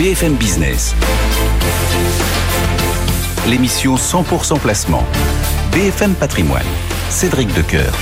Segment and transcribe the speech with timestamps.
[0.00, 0.94] BFM Business.
[3.46, 5.04] L'émission 100% placement.
[5.72, 6.64] BFM Patrimoine.
[7.10, 7.92] Cédric Decoeur.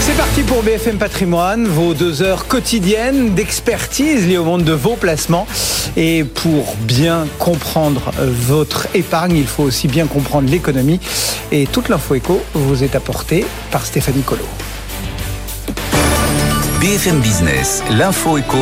[0.00, 4.96] C'est parti pour BFM Patrimoine, vos deux heures quotidiennes d'expertise liées au monde de vos
[4.96, 5.46] placements.
[5.96, 10.98] Et pour bien comprendre votre épargne, il faut aussi bien comprendre l'économie.
[11.52, 14.44] Et toute l'info éco vous est apportée par Stéphanie Colo.
[16.80, 18.58] BFM Business, l'info éco,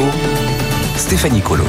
[0.98, 1.64] Stéphanie Colo.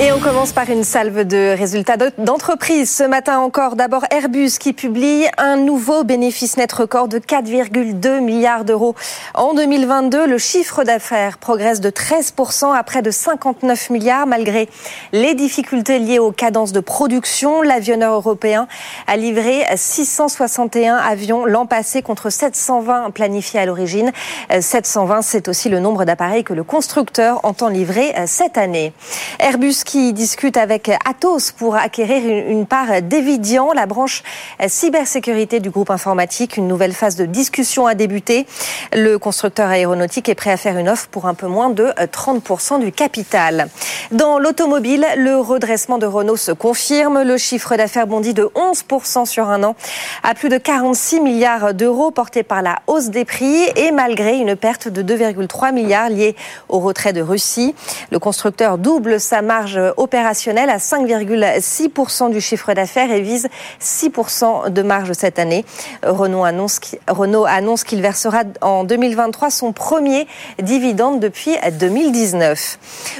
[0.00, 2.90] Et on commence par une salve de résultats d'entreprise.
[2.90, 8.64] Ce matin encore, d'abord Airbus qui publie un nouveau bénéfice net record de 4,2 milliards
[8.64, 8.94] d'euros.
[9.34, 14.68] En 2022, le chiffre d'affaires progresse de 13% à près de 59 milliards malgré
[15.12, 17.60] les difficultés liées aux cadences de production.
[17.60, 18.68] L'avionneur européen
[19.06, 24.10] a livré 661 avions l'an passé contre 720 planifiés à l'origine.
[24.58, 28.94] 720, c'est aussi le nombre d'appareils que le constructeur entend livrer cette année.
[29.38, 34.22] Airbus qui discute avec Atos pour acquérir une part d'Evidian, la branche
[34.66, 36.56] cybersécurité du groupe informatique.
[36.56, 38.46] Une nouvelle phase de discussion a débuté.
[38.92, 42.80] Le constructeur aéronautique est prêt à faire une offre pour un peu moins de 30%
[42.80, 43.68] du capital.
[44.10, 47.22] Dans l'automobile, le redressement de Renault se confirme.
[47.22, 49.74] Le chiffre d'affaires bondit de 11% sur un an
[50.22, 54.56] à plus de 46 milliards d'euros porté par la hausse des prix et malgré une
[54.56, 56.36] perte de 2,3 milliards liée
[56.68, 57.74] au retrait de Russie.
[58.10, 63.48] Le constructeur double sa marge opérationnelle à 5,6% du chiffre d'affaires et vise
[63.80, 65.64] 6% de marge cette année.
[66.02, 70.26] Renault annonce, Renault annonce qu'il versera en 2023 son premier
[70.60, 72.78] dividende depuis 2019.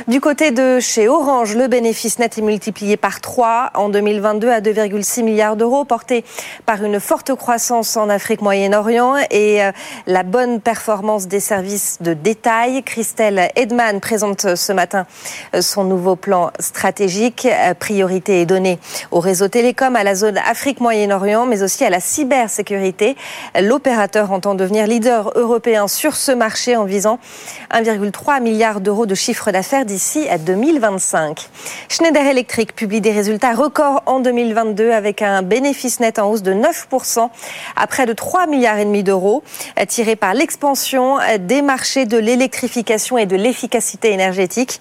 [0.09, 4.61] Du côté de chez Orange, le bénéfice net est multiplié par 3 en 2022 à
[4.61, 6.25] 2,6 milliards d'euros, porté
[6.67, 9.73] par une forte croissance en Afrique Moyen-Orient et euh,
[10.07, 12.83] la bonne performance des services de détail.
[12.83, 15.07] Christelle Edman présente ce matin
[15.55, 17.47] euh, son nouveau plan stratégique.
[17.47, 18.79] Euh, priorité est donnée
[19.11, 23.17] au réseau télécom, à la zone Afrique-Moyen-Orient, mais aussi à la cybersécurité.
[23.61, 27.19] L'opérateur entend devenir leader européen sur ce marché en visant
[27.73, 31.49] 1,3 milliard d'euros de chiffre d'affaires d'ici à 2025.
[31.89, 36.53] Schneider Electric publie des résultats records en 2022 avec un bénéfice net en hausse de
[36.53, 37.29] 9%
[37.77, 39.43] à près de 3 milliards et demi d'euros,
[39.89, 44.81] tiré par l'expansion des marchés de l'électrification et de l'efficacité énergétique.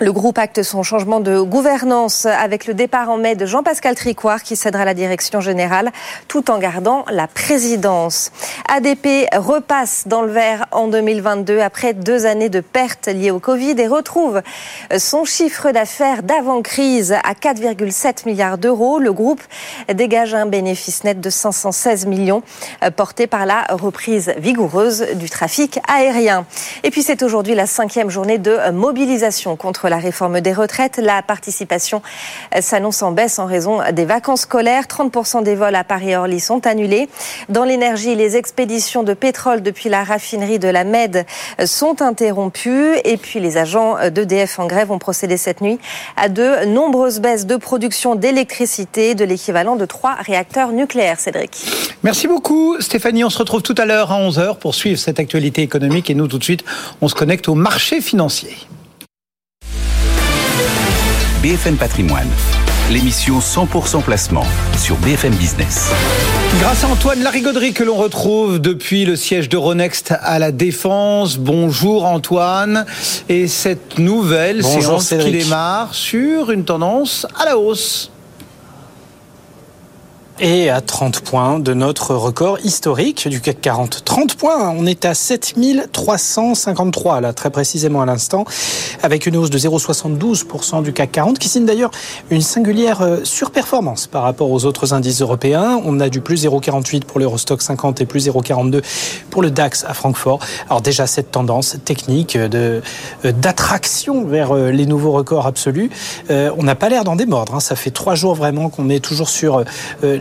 [0.00, 4.44] Le groupe acte son changement de gouvernance avec le départ en mai de Jean-Pascal Tricoire
[4.44, 5.90] qui cédera la direction générale
[6.28, 8.30] tout en gardant la présidence.
[8.68, 13.74] ADP repasse dans le vert en 2022 après deux années de pertes liées au Covid
[13.76, 14.40] et retrouve
[14.96, 19.00] son chiffre d'affaires d'avant-crise à 4,7 milliards d'euros.
[19.00, 19.42] Le groupe
[19.92, 22.44] dégage un bénéfice net de 516 millions
[22.94, 26.46] porté par la reprise vigoureuse du trafic aérien.
[26.84, 30.98] Et puis c'est aujourd'hui la cinquième journée de mobilisation contre la réforme des retraites.
[30.98, 32.02] La participation
[32.60, 34.84] s'annonce en baisse en raison des vacances scolaires.
[34.84, 37.08] 30% des vols à Paris-Orly sont annulés.
[37.48, 41.26] Dans l'énergie, les expéditions de pétrole depuis la raffinerie de la Med
[41.64, 42.96] sont interrompues.
[43.04, 45.78] Et puis les agents d'EDF en grève ont procédé cette nuit
[46.16, 51.20] à de nombreuses baisses de production d'électricité de l'équivalent de trois réacteurs nucléaires.
[51.20, 51.66] Cédric.
[52.02, 53.24] Merci beaucoup Stéphanie.
[53.24, 56.10] On se retrouve tout à l'heure à 11h pour suivre cette actualité économique.
[56.10, 56.64] Et nous tout de suite,
[57.00, 58.56] on se connecte au marché financier.
[61.42, 62.26] BFM Patrimoine,
[62.90, 64.44] l'émission 100% placement
[64.76, 65.92] sur BFM Business.
[66.58, 71.38] Grâce à Antoine Larigauderie que l'on retrouve depuis le siège d'Euronext à la Défense.
[71.38, 72.86] Bonjour Antoine.
[73.28, 78.10] Et cette nouvelle séance qui démarre sur une tendance à la hausse
[80.40, 84.04] et à 30 points de notre record historique du CAC 40.
[84.04, 88.44] 30 points, on est à 7353 là très précisément à l'instant
[89.02, 91.90] avec une hausse de 0,72% du CAC 40 qui signe d'ailleurs
[92.30, 95.80] une singulière euh, surperformance par rapport aux autres indices européens.
[95.84, 98.82] On a du plus 0,48 pour l'Eurostock 50 et plus 0,42
[99.30, 100.38] pour le DAX à Francfort.
[100.68, 102.82] Alors déjà cette tendance technique de
[103.24, 105.90] euh, d'attraction vers euh, les nouveaux records absolus,
[106.30, 107.54] on n'a pas l'air d'en démordre.
[107.54, 107.60] Hein.
[107.60, 109.64] Ça fait trois jours vraiment qu'on est toujours sur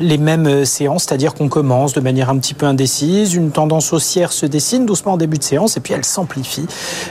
[0.07, 3.92] les mêmes euh, séances, c'est-à-dire qu'on commence de manière un petit peu indécise, une tendance
[3.92, 6.65] haussière se dessine doucement en début de séance et puis elle s'amplifie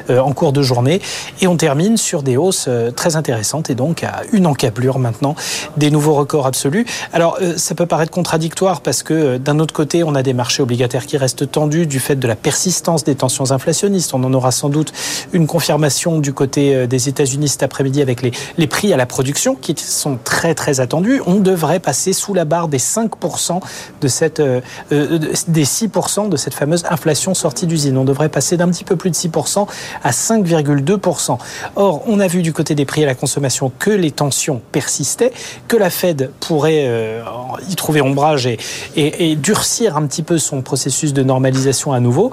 [0.08, 1.02] euh, en cours de journée
[1.42, 5.36] et on termine sur des hausses euh, très intéressantes et donc à une encablure maintenant
[5.76, 6.86] des nouveaux records absolus.
[7.12, 11.06] Alors ça peut paraître contradictoire parce que d'un autre côté on a des marchés obligataires
[11.06, 14.14] qui restent tendus du fait de la persistance des tensions inflationnistes.
[14.14, 14.92] On en aura sans doute
[15.32, 19.54] une confirmation du côté des États-Unis cet après-midi avec les, les prix à la production
[19.54, 21.20] qui sont très très attendus.
[21.26, 23.60] On devrait passer sous la barre des 5%
[24.00, 24.60] de cette, euh,
[24.92, 25.18] euh,
[25.48, 27.96] des 6% de cette fameuse inflation sortie d'usine.
[27.98, 29.66] On devrait passer d'un petit peu plus de 6%
[30.02, 31.38] à 5,2%.
[31.76, 35.32] Or, on a vu du côté des prix à la consommation que les tensions persistaient,
[35.68, 37.22] que la Fed pourrait euh,
[37.68, 42.30] y trouver ombrage et, durcir un petit peu son processus de normalisation à nouveau.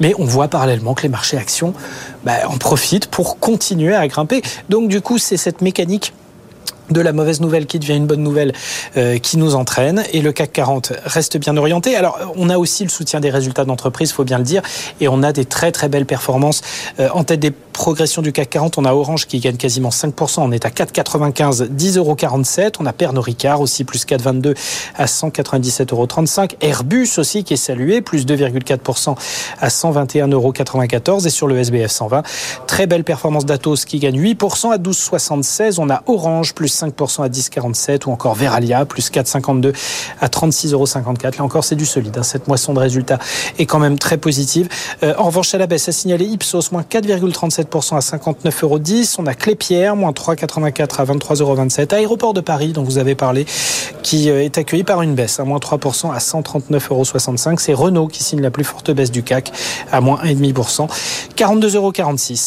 [0.00, 1.74] Mais on voit parallèlement que les marchés actions
[2.24, 4.42] bah, en profitent pour continuer à grimper.
[4.68, 6.12] Donc du coup, c'est cette mécanique
[6.90, 8.52] de la mauvaise nouvelle qui devient une bonne nouvelle
[8.96, 11.96] euh, qui nous entraîne et le CAC 40 reste bien orienté.
[11.96, 14.62] Alors on a aussi le soutien des résultats d'entreprise, faut bien le dire,
[15.00, 16.62] et on a des très très belles performances
[17.00, 18.78] euh, en tête des progressions du CAC 40.
[18.78, 22.16] On a Orange qui gagne quasiment 5%, on est à 4,95, 10,47 euros.
[22.80, 24.56] On a Pernod Ricard aussi plus 4,22
[24.96, 26.06] à 197,35 euros.
[26.60, 29.16] Airbus aussi qui est salué plus 2,4%
[29.60, 30.52] à 121,94 euros.
[31.24, 32.22] Et sur le SBF 120,
[32.66, 35.76] très belle performance d'Atos qui gagne 8% à 12,76.
[35.78, 39.74] On a Orange plus 5% à 10,47 ou encore Veralia, plus 4,52
[40.20, 40.86] à 36,54 euros.
[41.38, 42.16] Là encore, c'est du solide.
[42.18, 42.22] Hein.
[42.22, 43.18] Cette moisson de résultats
[43.58, 44.68] est quand même très positive.
[45.02, 48.78] Euh, en revanche, à la baisse, a signalé Ipsos, moins 4,37% à 59,10 euros.
[49.18, 51.56] On a Clépierre, moins 3,84 à 23,27 euros.
[51.92, 53.46] Aéroport de Paris, dont vous avez parlé,
[54.02, 57.04] qui euh, est accueilli par une baisse, à moins 3% à 139,65 euros.
[57.58, 59.52] C'est Renault qui signe la plus forte baisse du CAC,
[59.90, 60.88] à moins 1,5%.
[61.36, 61.92] 42,46 euros.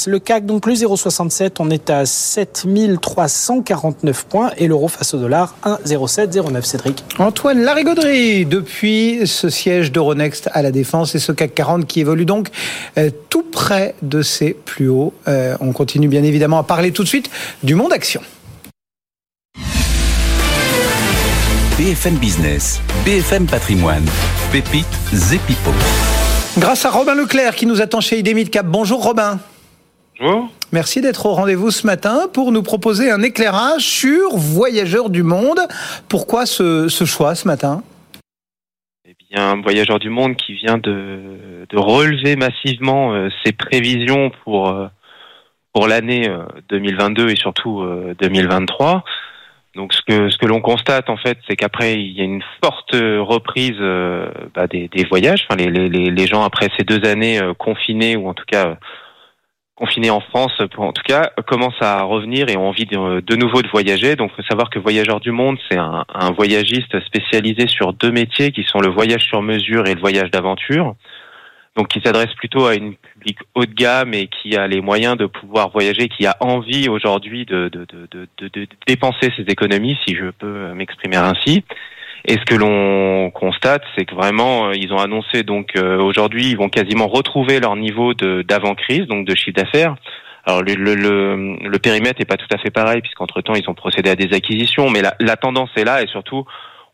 [0.08, 1.54] Le CAC, donc plus 0,67.
[1.60, 6.62] On est à 7349 points et l'euro face au dollar 1,0709.
[6.64, 7.04] Cédric.
[7.20, 12.26] Antoine Larigauderie, depuis ce siège d'Euronext à la Défense et ce CAC 40 qui évolue
[12.26, 12.50] donc
[12.98, 15.14] euh, tout près de ses plus hauts.
[15.28, 17.30] Euh, on continue bien évidemment à parler tout de suite
[17.64, 18.22] du monde action.
[21.78, 24.06] BFM Business, BFM Patrimoine,
[24.52, 25.72] Pépite Zepipo.
[26.60, 28.68] Grâce à Robin Leclerc qui nous attend chez IDEMID Cap.
[28.68, 29.40] Bonjour Robin.
[30.20, 30.50] Bonjour.
[30.74, 35.60] Merci d'être au rendez-vous ce matin pour nous proposer un éclairage sur Voyageurs du Monde.
[36.08, 37.84] Pourquoi ce, choix ce matin?
[39.06, 44.88] Eh bien, Voyageurs du Monde qui vient de, relever massivement euh, ses prévisions pour, euh,
[45.74, 49.04] pour l'année euh, 2022 et surtout euh, 2023.
[49.76, 52.44] Donc, ce que, ce que l'on constate, en fait, c'est qu'après, il y a une
[52.64, 55.46] forte reprise euh, bah, des, voyages.
[55.50, 58.78] Enfin, les, les, les gens, après ces deux années euh, confinées, ou en tout cas
[59.76, 63.36] confinés en France, pour, en tout cas, commencent à revenir et ont envie de, de
[63.36, 64.16] nouveau de voyager.
[64.16, 68.64] Donc, faut savoir que Voyageurs du Monde, c'est un, voyagiste spécialisé sur deux métiers qui
[68.64, 70.96] sont le voyage sur mesure et le voyage d'aventure.
[71.78, 75.18] Donc, qui s'adresse plutôt à une public haut de gamme et qui a les moyens
[75.18, 80.32] de pouvoir voyager, qui a envie aujourd'hui de, de, de, dépenser ses économies, si je
[80.32, 81.64] peux m'exprimer ainsi.
[82.26, 86.50] Et ce que l'on constate, c'est que vraiment, euh, ils ont annoncé donc euh, aujourd'hui,
[86.50, 89.96] ils vont quasiment retrouver leur niveau d'avant crise, donc de chiffre d'affaires.
[90.46, 93.70] Alors le, le, le, le, périmètre n'est pas tout à fait pareil, puisqu'entre temps ils
[93.70, 96.46] ont procédé à des acquisitions, mais la, la tendance est là et surtout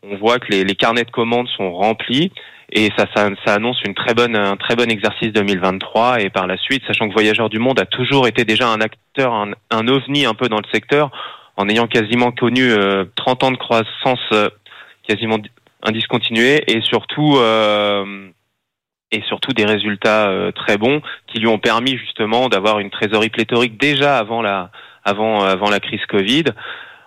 [0.02, 2.30] on voit que les, les, carnets de commandes sont remplis.
[2.70, 6.46] Et ça, ça, ça, annonce une très bonne, un très bon exercice 2023 et par
[6.46, 9.88] la suite, sachant que Voyageurs du Monde a toujours été déjà un acteur, un, un
[9.88, 11.10] ovni un peu dans le secteur,
[11.56, 14.48] en ayant quasiment connu euh, 30 ans de croissance euh,
[15.08, 15.38] quasiment
[15.82, 18.28] indiscontinué et surtout euh,
[19.10, 23.30] et surtout des résultats euh, très bons qui lui ont permis justement d'avoir une trésorerie
[23.30, 24.70] pléthorique déjà avant la
[25.04, 26.44] avant avant la crise Covid.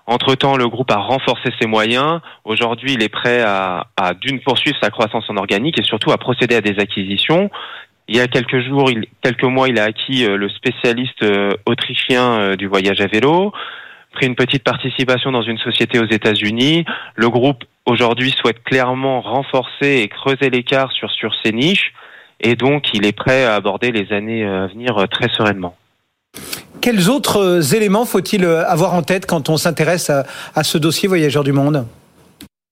[0.07, 2.19] Entre-temps, le groupe a renforcé ses moyens.
[2.43, 6.17] Aujourd'hui, il est prêt à, à d'une poursuivre sa croissance en organique et surtout à
[6.17, 7.49] procéder à des acquisitions.
[8.07, 11.51] Il y a quelques jours, il, quelques mois, il a acquis euh, le spécialiste euh,
[11.65, 13.53] autrichien euh, du voyage à vélo,
[14.11, 16.83] pris une petite participation dans une société aux États-Unis.
[17.15, 21.93] Le groupe aujourd'hui souhaite clairement renforcer et creuser l'écart sur, sur ces niches
[22.39, 25.75] et donc il est prêt à aborder les années à venir très sereinement.
[26.81, 31.43] Quels autres éléments faut-il avoir en tête quand on s'intéresse à, à, ce dossier Voyageurs
[31.43, 31.85] du Monde?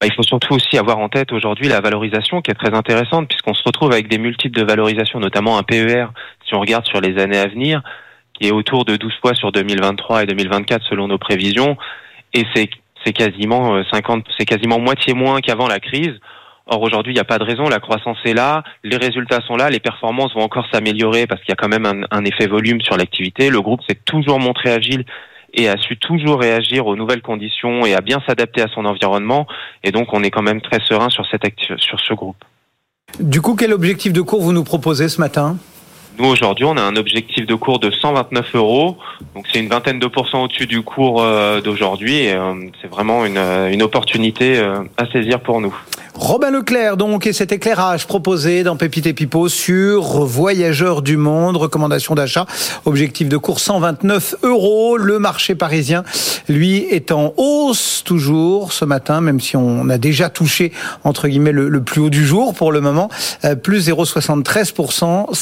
[0.03, 3.53] Il faut surtout aussi avoir en tête aujourd'hui la valorisation qui est très intéressante puisqu'on
[3.53, 6.07] se retrouve avec des multiples de valorisation, notamment un PER,
[6.47, 7.83] si on regarde sur les années à venir,
[8.33, 11.77] qui est autour de 12 fois sur 2023 et 2024 selon nos prévisions.
[12.33, 12.69] Et c'est
[13.03, 16.19] c'est quasiment 50, c'est quasiment moitié moins qu'avant la crise.
[16.71, 19.55] Or aujourd'hui, il n'y a pas de raison, la croissance est là, les résultats sont
[19.55, 22.79] là, les performances vont encore s'améliorer parce qu'il y a quand même un, effet volume
[22.81, 23.49] sur l'activité.
[23.49, 25.03] Le groupe s'est toujours montré agile
[25.55, 29.47] et a su toujours réagir aux nouvelles conditions et à bien s'adapter à son environnement.
[29.83, 31.41] Et donc, on est quand même très serein sur cette
[31.77, 32.37] sur ce groupe.
[33.19, 35.57] Du coup, quel objectif de cours vous nous proposez ce matin?
[36.19, 38.97] Nous aujourd'hui, on a un objectif de cours de 129 euros,
[39.35, 41.23] donc c'est une vingtaine de pourcents au-dessus du cours
[41.63, 42.25] d'aujourd'hui.
[42.25, 42.37] et
[42.81, 44.59] c'est vraiment une, une opportunité
[44.97, 45.73] à saisir pour nous.
[46.19, 51.55] Robin Leclerc, donc, et cet éclairage proposé dans Pépite et Pipo sur Voyageurs du Monde,
[51.55, 52.45] recommandation d'achat,
[52.83, 54.97] objectif de cours 129 euros.
[54.97, 56.03] Le marché parisien,
[56.49, 60.73] lui, est en hausse toujours ce matin, même si on a déjà touché,
[61.05, 63.07] entre guillemets, le, plus haut du jour pour le moment,
[63.45, 65.33] euh, plus 0,73%,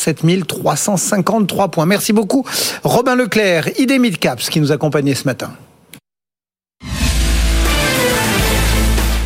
[0.75, 1.85] 7353 points.
[1.85, 2.45] Merci beaucoup,
[2.83, 5.51] Robin Leclerc, ID Midcaps, qui nous accompagnait ce matin.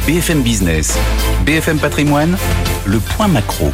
[0.05, 0.97] BFM Business,
[1.45, 2.37] BFM Patrimoine,
[2.85, 3.71] le point macro.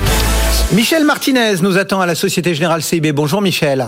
[0.74, 3.12] Michel Martinez nous attend à la Société Générale CIB.
[3.14, 3.88] Bonjour Michel.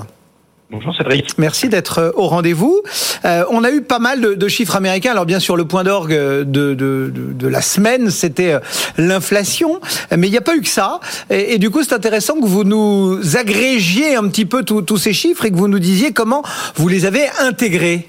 [0.72, 1.40] Bonjour Cédric.
[1.40, 2.84] Merci d'être euh, au rendez-vous.
[3.26, 5.10] Euh, on a eu pas mal de, chiffres américains.
[5.10, 8.60] Alors bien sûr, le point d'orgue de, de, la semaine, c'était euh,
[8.96, 9.82] l'inflation.
[10.16, 11.00] Mais il n'y a pas eu que ça.
[11.32, 15.44] Et, du coup, c'est intéressant que vous nous agrégiez un petit peu tous ces chiffres
[15.46, 16.44] et que vous nous disiez comment
[16.76, 18.06] vous les avez intégrés.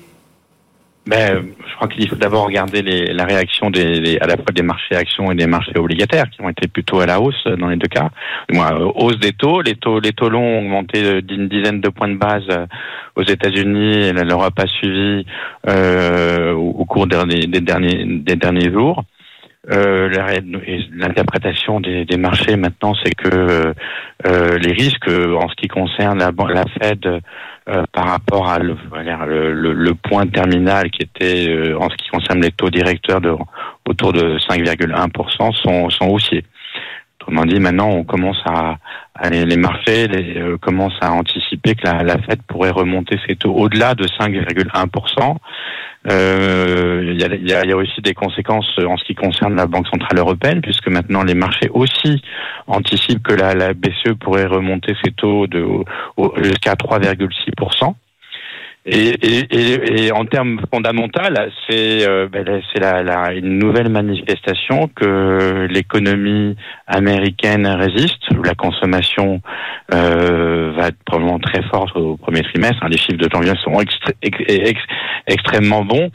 [1.07, 4.63] Ben, je crois qu'il faut d'abord regarder les, la réaction des, à la fois des
[4.63, 7.77] marchés actions et des marchés obligataires qui ont été plutôt à la hausse dans les
[7.77, 8.11] deux cas.
[8.53, 11.89] Moi, euh, hausse des taux, les taux, les taux longs ont augmenté d'une dizaine de
[11.89, 12.67] points de base euh,
[13.17, 14.13] aux États-Unis.
[14.13, 15.25] L'Europe a suivi
[15.69, 19.03] euh, au cours des, des, derniers des derniers jours.
[19.69, 20.09] Euh,
[20.93, 23.75] L'interprétation des, des, marchés maintenant, c'est que
[24.27, 27.21] euh, les risques en ce qui concerne la, la Fed
[27.69, 28.75] euh, par rapport à le,
[29.53, 33.33] le, le, point terminal qui était euh, en ce qui concerne les taux directeurs de,
[33.87, 36.43] autour de 5,1% sont, sont haussiers.
[37.21, 38.79] Autrement dit, maintenant, on commence à,
[39.31, 43.53] les, marchés les, euh, commencent à anticiper que la, la Fed pourrait remonter ses taux
[43.53, 45.37] au-delà de 5,1%.
[46.11, 49.87] Euh, il y, a, y, a, aussi des conséquences en ce qui concerne la Banque
[49.89, 52.23] centrale européenne, puisque maintenant les marchés aussi
[52.67, 55.63] anticipent que la, la BCE pourrait remonter ses taux de
[56.43, 57.95] jusqu'à 3,6%.
[58.87, 61.21] Et, et, et, en termes fondamentaux,
[61.69, 62.45] c'est euh, ben,
[62.77, 66.57] la, la, une nouvelle manifestation que l'économie
[66.87, 68.23] américaine résiste.
[68.43, 69.43] La consommation
[69.93, 72.87] euh, va être probablement très forte au premier trimestre.
[72.89, 73.77] Les chiffres de janvier sont
[75.27, 76.11] extrêmement bons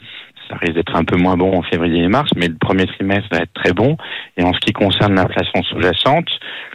[0.48, 3.28] ça risque d'être un peu moins bon en février et mars, mais le premier trimestre
[3.30, 3.96] va être très bon.
[4.36, 6.28] Et en ce qui concerne l'inflation sous-jacente,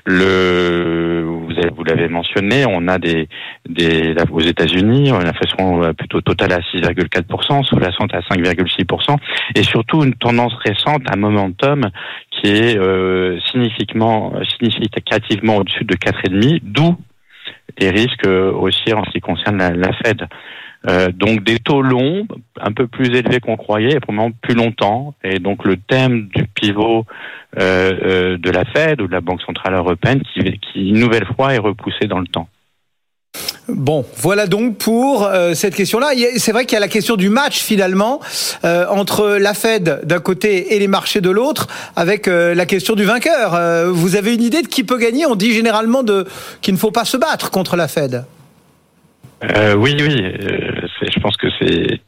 [0.05, 3.27] le, vous l'avez mentionné, on a des,
[3.67, 9.17] des aux États-Unis, une inflation plutôt totale à 6,4%, sous-jacente à 5,6%,
[9.55, 11.89] et surtout une tendance récente, un momentum
[12.29, 16.95] qui est euh, significativement, significativement au-dessus de 4,5, d'où
[17.79, 20.27] les risques aussi en ce qui concerne la Fed.
[20.89, 22.27] Euh, donc des taux longs,
[22.59, 25.13] un peu plus élevés qu'on croyait, et probablement plus longtemps.
[25.23, 27.05] Et donc le thème du pivot
[27.59, 31.27] euh, euh, de la Fed ou de la Banque centrale européenne, qui, qui une nouvelle
[31.35, 32.47] fois est repoussé dans le temps.
[33.69, 36.09] Bon, voilà donc pour cette question-là.
[36.35, 38.19] C'est vrai qu'il y a la question du match finalement
[38.63, 43.55] entre la Fed d'un côté et les marchés de l'autre, avec la question du vainqueur.
[43.93, 45.25] vous avez une idée de qui peut gagner?
[45.25, 46.03] On dit généralement
[46.61, 48.25] qu'il ne faut pas se battre contre la Fed.
[49.77, 50.33] Oui, oui.
[51.21, 52.01] Je pense que c'est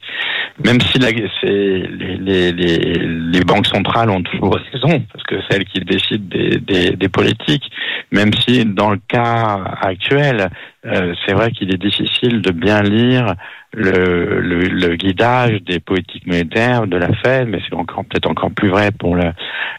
[0.65, 5.57] même si la, les, les, les, les, banques centrales ont toujours raison, parce que c'est
[5.57, 7.71] elles qui décident des, des, des, politiques,
[8.11, 10.49] même si dans le cas actuel,
[10.85, 13.35] euh, c'est vrai qu'il est difficile de bien lire
[13.73, 18.51] le, le, le, guidage des politiques monétaires de la Fed, mais c'est encore peut-être encore
[18.51, 19.25] plus vrai pour le,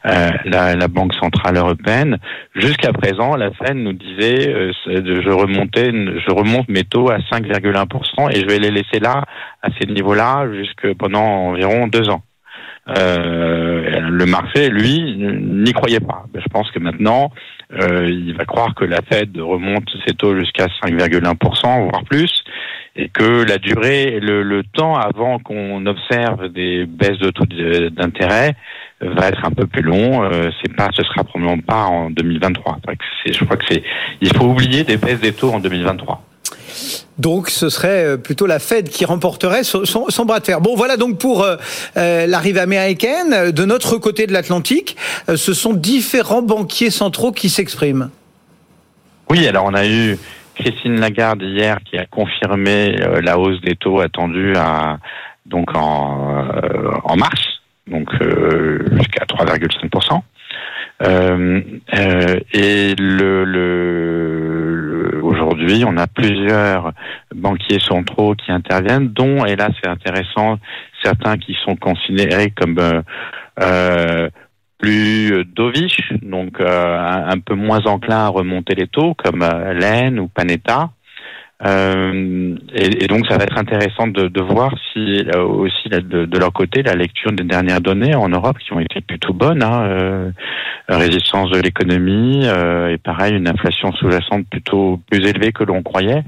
[0.06, 2.18] euh, la, la, Banque centrale européenne.
[2.54, 8.30] Jusqu'à présent, la Fed nous disait euh, je remontais, je remonte mes taux à 5,1%
[8.30, 9.24] et je vais les laisser là
[9.62, 12.22] à ces niveaux-là jusque pendant environ deux ans.
[12.88, 16.24] Euh, le marché, lui, n'y croyait pas.
[16.34, 17.32] Je pense que maintenant,
[17.72, 22.44] euh, il va croire que la Fed remonte ses taux jusqu'à 5,1%, voire plus,
[22.96, 27.46] et que la durée, le, le temps avant qu'on observe des baisses de taux
[27.90, 28.54] d'intérêt
[29.00, 30.22] va être un peu plus long.
[30.24, 32.78] Euh, c'est pas, ce sera probablement pas en 2023.
[33.26, 33.82] Je crois que c'est,
[34.20, 36.22] il faut oublier des baisses des taux en 2023.
[37.18, 39.84] Donc ce serait euh, plutôt la Fed qui remporterait son,
[40.24, 40.60] bras de fer.
[40.60, 41.56] Bon voilà donc pour euh,
[41.96, 43.50] euh, l'arrivée américaine.
[43.52, 44.96] De notre côté de l'Atlantique,
[45.34, 48.10] ce sont différents banquiers centraux qui s'expriment.
[49.30, 50.18] Oui, alors on a eu
[50.56, 54.98] Christine Lagarde hier qui a confirmé la hausse des taux attendue à
[55.46, 57.40] donc en, mars,
[57.86, 60.22] donc jusqu'à 3,5%.
[61.02, 61.60] Euh,
[62.52, 63.44] et le
[65.22, 66.92] aujourd'hui, on a plusieurs
[67.34, 70.58] banquiers centraux qui interviennent, dont, et là c'est intéressant,
[71.02, 73.02] certains qui sont considérés comme euh,
[73.60, 74.28] euh
[74.76, 80.90] plus dovish, donc un, peu moins enclin à remonter les taux, comme Laine ou Panetta.
[81.62, 86.38] Euh, et, donc, ça va être intéressant de, de voir si euh, aussi de, de,
[86.38, 89.84] leur côté la lecture des dernières données en Europe qui ont été plutôt bonnes, hein,
[89.84, 90.30] euh,
[90.88, 96.24] résistance de l'économie euh, et pareil une inflation sous-jacente plutôt plus élevée que l'on croyait.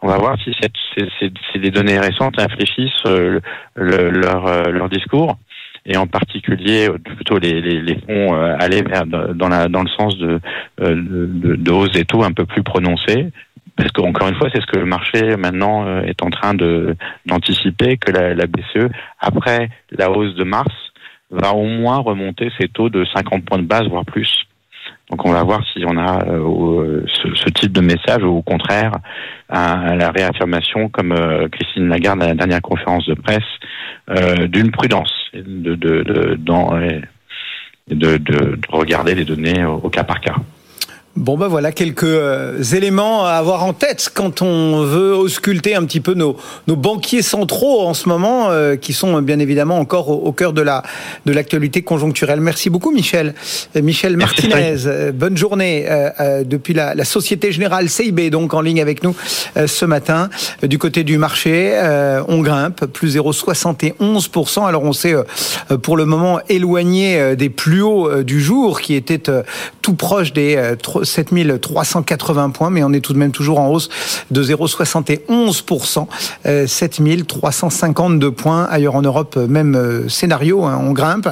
[0.00, 0.72] On va voir si cette,
[1.18, 3.40] ces, des données récentes infléchissent le,
[3.74, 5.36] leur, leur discours
[5.86, 10.16] et en particulier plutôt les, les, les fonds aller vers dans, la, dans le sens
[10.18, 10.38] de,
[10.78, 13.32] de, de, hausse taux un peu plus prononcée
[13.78, 17.96] parce qu'encore une fois, c'est ce que le marché maintenant euh, est en train d'anticiper
[17.96, 20.72] que la, BCE, après la hausse de mars,
[21.30, 24.46] va au moins remonter ses taux de 50 points de base, voire plus.
[25.10, 28.42] Donc on va voir si on a euh, ce, ce, type de message ou au
[28.42, 28.92] contraire
[29.48, 33.38] à, la réaffirmation, comme euh, Christine Lagarde à la dernière conférence de presse,
[34.48, 36.02] d'une prudence, de, de,
[37.90, 40.34] de, regarder les données au cas par cas.
[41.18, 45.84] Bon ben voilà quelques euh, éléments à avoir en tête quand on veut ausculter un
[45.84, 46.36] petit peu nos,
[46.68, 50.62] nos banquiers centraux en ce moment, euh, qui sont bien évidemment encore au, cœur de
[50.62, 50.84] la
[51.26, 52.40] de l'actualité conjoncturelle.
[52.40, 53.34] Merci beaucoup Michel.
[53.74, 54.76] Euh, Michel Martinez,
[55.12, 55.88] bonne journée
[56.44, 59.16] depuis la, la, Société Générale CIB, donc en ligne avec nous
[59.66, 60.30] ce matin.
[60.62, 61.74] Du côté du marché,
[62.28, 64.66] on grimpe, plus 0,71%.
[64.68, 65.16] Alors on s'est
[65.82, 69.22] pour le moment éloigné des plus hauts du jour, qui étaient
[69.82, 70.76] tout proches des
[71.08, 73.88] 7380 points, mais on est tout de même toujours en hausse
[74.30, 76.06] de 0,71%,
[76.66, 78.64] 7352 points.
[78.64, 81.28] Ailleurs en Europe, même euh, scénario, hein, on grimpe.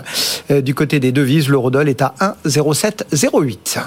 [0.50, 2.14] Euh, du côté des devises, l'eurodoll est à
[2.46, 3.78] 1,0708.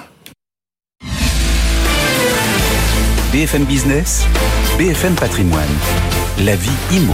[3.32, 4.26] BFM Business,
[4.78, 5.62] BFM Patrimoine,
[6.40, 7.14] la vie IMO.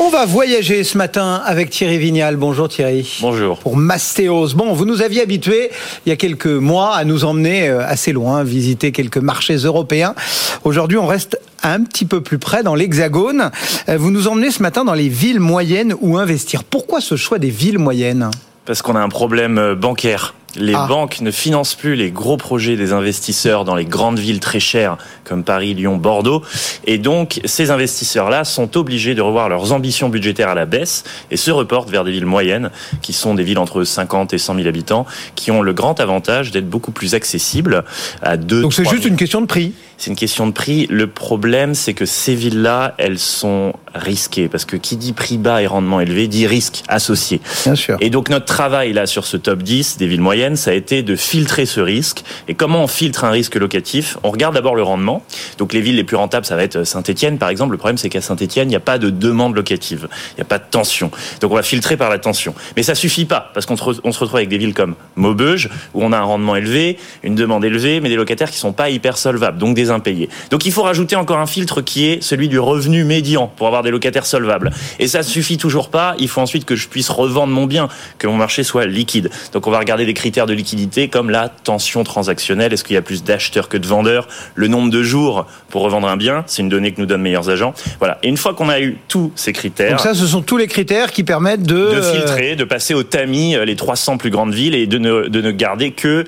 [0.00, 2.36] On va voyager ce matin avec Thierry Vignal.
[2.36, 3.18] Bonjour Thierry.
[3.20, 3.58] Bonjour.
[3.58, 4.48] Pour Mastéos.
[4.54, 5.70] Bon, vous nous aviez habitués
[6.04, 10.16] il y a quelques mois à nous emmener euh, assez loin, visiter quelques marchés européens.
[10.64, 13.52] Aujourd'hui, on reste un petit peu plus près dans l'Hexagone.
[13.88, 16.64] Euh, vous nous emmenez ce matin dans les villes moyennes où investir.
[16.64, 18.30] Pourquoi ce choix des villes moyennes?
[18.64, 20.86] Parce qu'on a un problème euh, bancaire les ah.
[20.86, 24.96] banques ne financent plus les gros projets des investisseurs dans les grandes villes très chères
[25.24, 26.42] comme Paris, Lyon, Bordeaux.
[26.86, 31.36] Et donc, ces investisseurs-là sont obligés de revoir leurs ambitions budgétaires à la baisse et
[31.36, 32.70] se reportent vers des villes moyennes,
[33.02, 36.50] qui sont des villes entre 50 et 100 000 habitants, qui ont le grand avantage
[36.50, 37.84] d'être beaucoup plus accessibles
[38.22, 38.62] à deux.
[38.62, 40.86] Donc c'est juste une question de prix c'est une question de prix.
[40.90, 44.48] Le problème, c'est que ces villes-là, elles sont risquées.
[44.48, 47.40] Parce que qui dit prix bas et rendement élevé dit risque associé.
[47.64, 47.96] Bien sûr.
[48.00, 51.02] Et donc notre travail là sur ce top 10 des villes moyennes, ça a été
[51.02, 52.22] de filtrer ce risque.
[52.46, 54.18] Et comment on filtre un risque locatif?
[54.22, 55.22] On regarde d'abord le rendement.
[55.58, 57.72] Donc les villes les plus rentables, ça va être Saint-Etienne par exemple.
[57.72, 60.08] Le problème, c'est qu'à Saint-Etienne, il n'y a pas de demande locative.
[60.32, 61.10] Il n'y a pas de tension.
[61.40, 62.54] Donc on va filtrer par la tension.
[62.76, 63.50] Mais ça suffit pas.
[63.54, 66.98] Parce qu'on se retrouve avec des villes comme Maubeuge, où on a un rendement élevé,
[67.22, 69.58] une demande élevée, mais des locataires qui sont pas hyper solvables.
[69.58, 70.28] Donc des impayés.
[70.50, 73.82] Donc il faut rajouter encore un filtre qui est celui du revenu médian pour avoir
[73.82, 74.72] des locataires solvables.
[74.98, 76.14] Et ça suffit toujours pas.
[76.18, 79.30] Il faut ensuite que je puisse revendre mon bien, que mon marché soit liquide.
[79.52, 82.72] Donc on va regarder des critères de liquidité comme la tension transactionnelle.
[82.72, 84.26] Est-ce qu'il y a plus d'acheteurs que de vendeurs?
[84.54, 87.48] Le nombre de jours pour revendre un bien, c'est une donnée que nous donnent meilleurs
[87.48, 87.72] agents.
[88.00, 88.18] Voilà.
[88.22, 90.66] Et une fois qu'on a eu tous ces critères, donc ça, ce sont tous les
[90.66, 94.52] critères qui permettent de de filtrer, de passer au tamis euh, les 300 plus grandes
[94.52, 96.24] villes et de ne, de ne garder que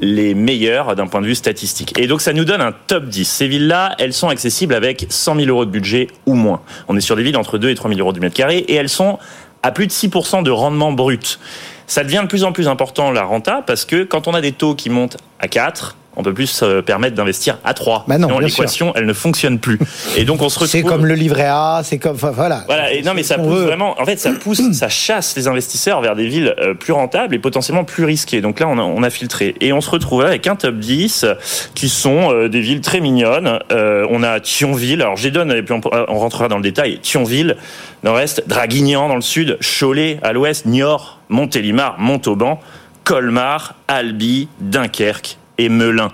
[0.00, 1.98] les meilleurs d'un point de vue statistique.
[1.98, 3.24] Et donc ça nous donne un top 10.
[3.24, 6.60] Ces villes-là, elles sont accessibles avec 100 000 euros de budget ou moins.
[6.88, 8.74] On est sur des villes entre 2 et 3 000 euros du mètre carré et
[8.74, 9.18] elles sont
[9.62, 11.38] à plus de 6% de rendement brut.
[11.86, 14.52] Ça devient de plus en plus important la renta parce que quand on a des
[14.52, 18.06] taux qui montent à 4, on peut plus se permettre d'investir à 3.
[18.08, 19.78] Bah non, l'équation, elle ne fonctionne plus.
[20.16, 20.68] Et donc on se retrouve.
[20.68, 22.64] C'est comme le livret A, c'est comme, enfin, voilà.
[22.66, 22.92] Voilà.
[22.92, 24.00] Et non, mais ça pousse vraiment.
[24.00, 27.38] En fait, ça pousse, ça chasse les investisseurs vers des villes euh, plus rentables et
[27.38, 28.40] potentiellement plus risquées.
[28.40, 31.26] Donc là, on a, on a filtré et on se retrouve avec un top 10
[31.74, 33.58] qui sont euh, des villes très mignonnes.
[33.70, 35.02] Euh, on a Thionville.
[35.02, 36.98] Alors, j'ai donne et puis on, rentrera dans le détail.
[37.00, 37.56] Thionville,
[38.04, 42.60] nord-est, Draguignan dans le sud, Cholet à l'ouest, Niort, Montélimar, Montauban.
[43.04, 46.10] Colmar, Albi, Dunkerque et Melun.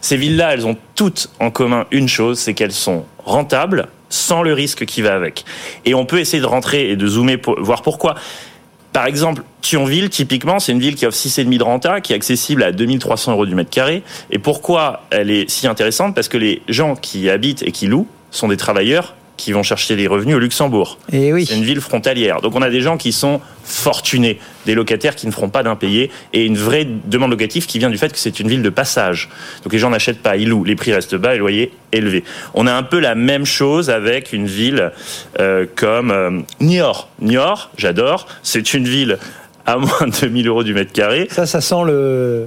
[0.00, 4.52] Ces villes-là, elles ont toutes en commun une chose, c'est qu'elles sont rentables sans le
[4.52, 5.44] risque qui va avec.
[5.84, 8.14] Et on peut essayer de rentrer et de zoomer pour voir pourquoi.
[8.92, 12.62] Par exemple, Thionville, typiquement, c'est une ville qui offre 6,5 de renta, qui est accessible
[12.62, 14.02] à 2300 euros du mètre carré.
[14.30, 16.14] Et pourquoi elle est si intéressante?
[16.14, 19.62] Parce que les gens qui y habitent et qui louent sont des travailleurs qui vont
[19.62, 20.98] chercher les revenus au Luxembourg.
[21.12, 21.46] Et eh oui.
[21.46, 22.40] C'est une ville frontalière.
[22.40, 26.10] Donc on a des gens qui sont fortunés, des locataires qui ne feront pas d'impayés
[26.32, 29.28] et une vraie demande locative qui vient du fait que c'est une ville de passage.
[29.64, 32.24] Donc les gens n'achètent pas, ils louent, les prix restent bas, les loyers élevés.
[32.54, 34.92] On a un peu la même chose avec une ville
[35.40, 37.08] euh, comme euh, Niort.
[37.20, 39.18] Niort, j'adore, c'est une ville
[39.66, 41.26] à moins de 2000 euros du mètre carré.
[41.30, 42.46] Ça, ça sent le.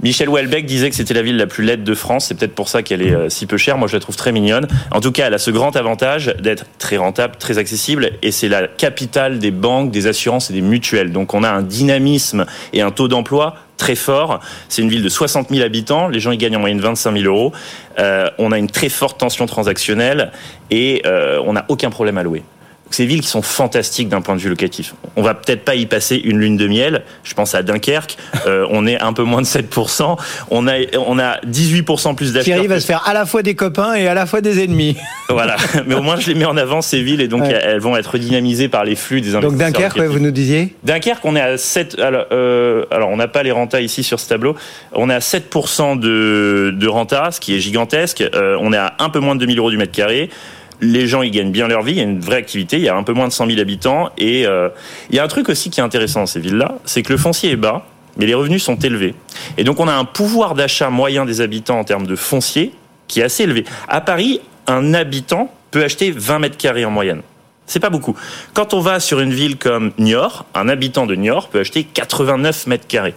[0.00, 2.26] Michel Houellebecq disait que c'était la ville la plus laide de France.
[2.26, 3.78] C'est peut-être pour ça qu'elle est euh, si peu chère.
[3.78, 4.68] Moi, je la trouve très mignonne.
[4.92, 8.12] En tout cas, elle a ce grand avantage d'être très rentable, très accessible.
[8.22, 11.10] Et c'est la capitale des banques, des assurances et des mutuelles.
[11.10, 14.40] Donc, on a un dynamisme et un taux d'emploi très fort.
[14.68, 16.08] C'est une ville de 60 000 habitants.
[16.08, 17.52] Les gens y gagnent en moyenne 25 000 euros.
[17.98, 20.30] Euh, on a une très forte tension transactionnelle
[20.70, 22.42] et euh, on n'a aucun problème à louer.
[22.90, 24.94] Ces villes qui sont fantastiques d'un point de vue locatif.
[25.16, 27.02] On va peut-être pas y passer une lune de miel.
[27.24, 28.16] Je pense à Dunkerque.
[28.46, 30.16] Euh, on est un peu moins de 7%.
[30.50, 30.72] On a,
[31.06, 32.54] on a 18% plus d'acheteurs.
[32.54, 34.96] Thierry va se faire à la fois des copains et à la fois des ennemis.
[35.28, 35.56] Voilà.
[35.86, 37.52] Mais au moins, je les mets en avant, ces villes, et donc Ouais.
[37.62, 39.72] elles vont être dynamisées par les flux des Donc investisseurs.
[39.72, 40.18] Dunkerque, ouais, locatifs.
[40.18, 40.74] vous nous disiez?
[40.84, 41.98] Dunkerque, on est à 7.
[41.98, 44.56] Alors, euh, alors on n'a pas les rentas ici sur ce tableau.
[44.94, 48.22] On est à 7% de, de renta, ce qui est gigantesque.
[48.34, 50.30] Euh, on est à un peu moins de 2000 euros du mètre carré.
[50.80, 51.92] Les gens, ils gagnent bien leur vie.
[51.92, 52.76] Il y a une vraie activité.
[52.76, 54.10] Il y a un peu moins de 100 000 habitants.
[54.16, 54.68] Et euh,
[55.10, 57.18] il y a un truc aussi qui est intéressant dans ces villes-là, c'est que le
[57.18, 57.84] foncier est bas,
[58.16, 59.14] mais les revenus sont élevés.
[59.56, 62.72] Et donc, on a un pouvoir d'achat moyen des habitants en termes de foncier
[63.08, 63.64] qui est assez élevé.
[63.88, 67.22] À Paris, un habitant peut acheter 20 mètres carrés en moyenne.
[67.66, 68.16] C'est pas beaucoup.
[68.54, 72.66] Quand on va sur une ville comme Niort, un habitant de Niort peut acheter 89
[72.66, 73.14] mètres carrés.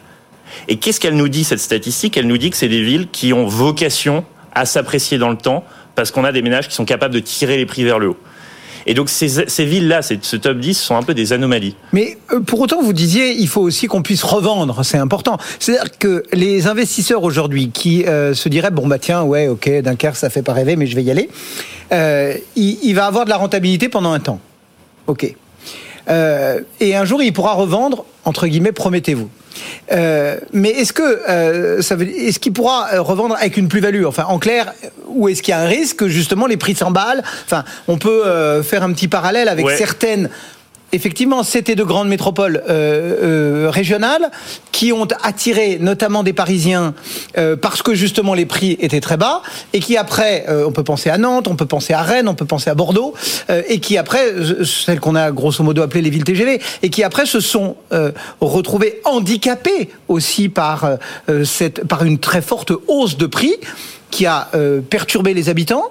[0.67, 2.17] Et qu'est-ce qu'elle nous dit, cette statistique?
[2.17, 5.63] Elle nous dit que c'est des villes qui ont vocation à s'apprécier dans le temps
[5.95, 8.17] parce qu'on a des ménages qui sont capables de tirer les prix vers le haut.
[8.85, 11.75] Et donc ces, ces villes-là, ce top 10 sont un peu des anomalies.
[11.93, 15.37] Mais euh, pour autant, vous disiez, il faut aussi qu'on puisse revendre, c'est important.
[15.59, 20.15] C'est-à-dire que les investisseurs aujourd'hui qui euh, se diraient, bon bah tiens, ouais, ok, Dunkerque,
[20.15, 21.29] ça fait pas rêver, mais je vais y aller,
[21.91, 24.39] euh, il, va avoir de la rentabilité pendant un temps.
[25.07, 25.35] Ok.
[26.79, 29.29] Et un jour, il pourra revendre, entre guillemets, promettez-vous.
[29.91, 34.05] Euh, mais est-ce que euh, ça veut, est-ce qu'il pourra euh, revendre avec une plus-value?
[34.05, 34.73] Enfin, en clair,
[35.07, 37.23] ou est-ce qu'il y a un risque que justement les prix s'emballent?
[37.45, 39.77] Enfin, on peut euh, faire un petit parallèle avec Ouais.
[39.77, 40.29] certaines.
[40.93, 44.29] Effectivement, c'était de grandes métropoles euh, euh, régionales
[44.73, 46.93] qui ont attiré notamment des Parisiens
[47.37, 51.09] euh, parce que justement les prix étaient très bas et qui après, on peut penser
[51.09, 53.13] à Nantes, on peut penser à Rennes, on peut penser à Bordeaux
[53.67, 57.25] et qui après, celles qu'on a grosso modo appelées les villes TGV et qui après
[57.25, 57.75] se sont
[58.39, 60.97] retrouvées handicapées aussi par
[61.43, 63.55] cette, par une très forte hausse de prix
[64.11, 65.85] qui a euh, perturbé les habitants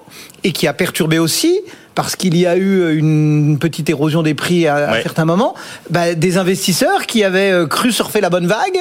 [0.44, 1.60] et qui a perturbé aussi
[1.94, 5.54] parce qu'il y a eu une petite érosion des prix à, certains moments,
[5.90, 8.78] bah, des investisseurs qui avaient euh, cru surfer la bonne vague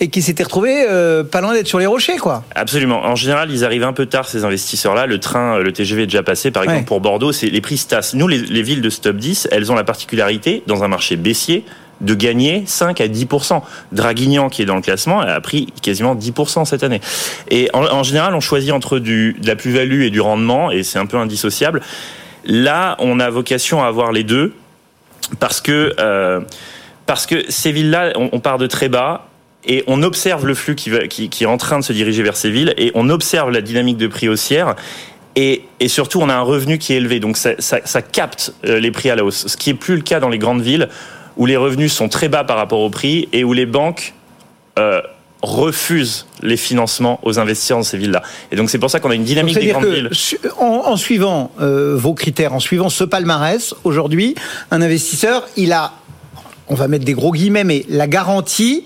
[0.00, 2.44] et qui s'étaient retrouvés euh, pas loin d'être sur les rochers, quoi.
[2.54, 3.02] Absolument.
[3.04, 5.06] En général, ils arrivent un peu tard, ces investisseurs-là.
[5.06, 6.50] Le train, euh, le TGV est déjà passé.
[6.50, 6.84] Par exemple, Ouais.
[6.84, 8.14] pour Bordeaux, c'est les prix se tassent.
[8.14, 11.16] Nous, les, les villes de ce top 10, elles ont la particularité, dans un marché
[11.16, 11.64] baissier,
[12.00, 16.32] de gagner 5 à 10% Draguignan, qui est dans le classement, a pris quasiment 10
[16.64, 17.00] cette année.
[17.50, 20.98] Et en, général, on choisit entre du, de la plus-value et du rendement, et c'est
[20.98, 21.82] un peu indissociable.
[22.44, 24.54] Là, on a vocation à avoir les deux,
[25.38, 26.40] parce que, euh,
[27.06, 29.26] parce que ces villes-là, on, part de très bas,
[29.64, 32.74] et on observe le flux qui, est en train de se diriger vers ces villes,
[32.78, 34.74] et on observe la dynamique de prix haussière.
[35.36, 38.52] Et, et surtout, on a un revenu qui est élevé, donc ça, ça, ça capte
[38.64, 39.46] euh, les prix à la hausse.
[39.46, 40.88] Ce qui est plus le cas dans les grandes villes,
[41.40, 44.12] où les revenus sont très bas par rapport au prix, et où les banques
[44.78, 45.00] euh,
[45.40, 48.22] refusent les financements aux investisseurs dans ces villes-là.
[48.52, 50.10] Et donc c'est pour ça qu'on a une dynamique des grandes que villes.
[50.58, 54.34] en suivant euh, vos critères, en suivant ce palmarès, aujourd'hui,
[54.70, 55.94] un investisseur, il a,
[56.68, 58.84] on va mettre des gros guillemets, mais la garantie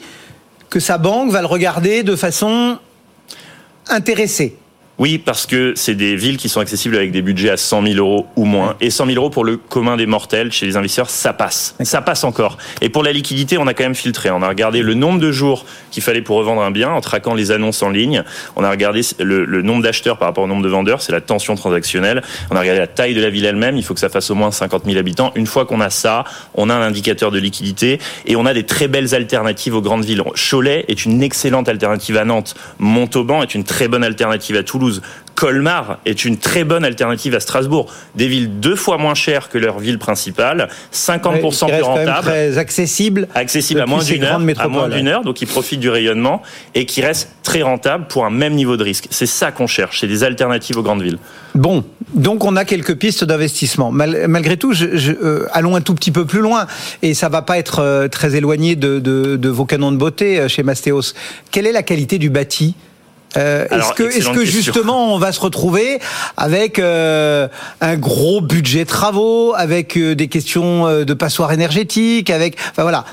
[0.70, 2.78] que sa banque va le regarder de façon
[3.88, 4.56] intéressée.
[4.98, 7.94] Oui, parce que c'est des villes qui sont accessibles avec des budgets à 100 000
[7.96, 8.76] euros ou moins.
[8.80, 11.74] Et 100 000 euros pour le commun des mortels, chez les investisseurs, ça passe.
[11.82, 12.58] Ça passe encore.
[12.80, 14.30] Et pour la liquidité, on a quand même filtré.
[14.30, 17.34] On a regardé le nombre de jours qu'il fallait pour revendre un bien en traquant
[17.34, 18.22] les annonces en ligne.
[18.54, 21.20] On a regardé le, le nombre d'acheteurs par rapport au nombre de vendeurs, c'est la
[21.20, 22.22] tension transactionnelle.
[22.52, 23.76] On a regardé la taille de la ville elle-même.
[23.76, 25.32] Il faut que ça fasse au moins 50 000 habitants.
[25.34, 26.22] Une fois qu'on a ça,
[26.54, 30.04] on a un indicateur de liquidité et on a des très belles alternatives aux grandes
[30.04, 30.22] villes.
[30.50, 32.54] Cholet est une excellente alternative à Nantes.
[32.78, 34.83] Montauban est une très bonne alternative à Toulouse.
[35.34, 37.92] Colmar est une très bonne alternative à Strasbourg.
[38.14, 42.22] Des villes deux fois moins chères que leur ville principale, 50% qui plus reste rentables
[42.26, 43.26] très accessible.
[43.34, 45.12] accessible à moins d'une heure, grandes à métropoles, moins d'une ouais.
[45.12, 46.40] heure, donc ils profitent du rayonnement
[46.76, 49.06] et qui restent très rentables pour un même niveau de risque.
[49.10, 51.18] C'est ça qu'on cherche, c'est des alternatives aux grandes villes.
[51.56, 53.90] Bon, donc on a quelques pistes d'investissement.
[53.90, 56.66] Mal- malgré tout, je, je- euh, allons un tout petit peu plus loin,
[57.02, 60.38] et ça va pas être euh, très éloigné de, de- de vos canons de beauté
[60.38, 61.12] euh, chez Mastéos.
[61.50, 62.76] Quelle est la qualité du bâti?
[63.36, 65.98] Euh, Est-ce que, justement on va se retrouver
[66.36, 67.48] avec euh,
[67.80, 73.04] un gros budget travaux, avec euh, des questions de passoires énergétiques, avec, enfin voilà,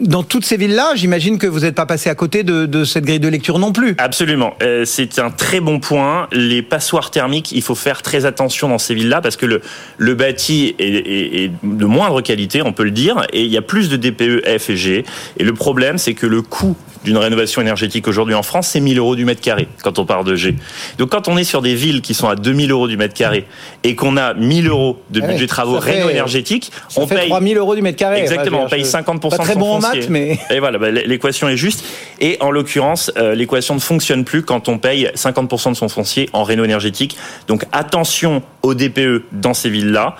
[0.00, 3.04] dans toutes ces villes-là, j'imagine que vous n'êtes pas passé à côté de, de, cette
[3.04, 3.96] grille de lecture non plus.
[3.98, 4.54] Absolument.
[4.84, 6.28] C'est un très bon point.
[6.32, 9.60] Les passoires thermiques, il faut faire très attention dans ces villes-là parce que le,
[9.98, 13.58] le bâti est, est, est, de moindre qualité, on peut le dire, et il y
[13.58, 15.04] a plus de DPE F et G.
[15.36, 16.76] Et le problème, c'est que le coût
[17.08, 20.24] d'une rénovation énergétique aujourd'hui en France, c'est 1000 euros du mètre carré quand on parle
[20.26, 20.54] de G.
[20.98, 23.46] Donc quand on est sur des villes qui sont à 2000 euros du mètre carré
[23.82, 27.56] et qu'on a 1000 euros de budget ah travaux réno énergétiques, on fait paye 3000
[27.56, 28.20] euros du mètre carré.
[28.20, 30.00] Exactement, on paye 50% pas très de son bon en foncier.
[30.00, 31.82] maths, mais et voilà, bah, l'équation est juste.
[32.20, 36.28] Et en l'occurrence, euh, l'équation ne fonctionne plus quand on paye 50% de son foncier
[36.34, 37.16] en réno énergétique.
[37.46, 40.16] Donc attention aux DPE dans ces villes-là.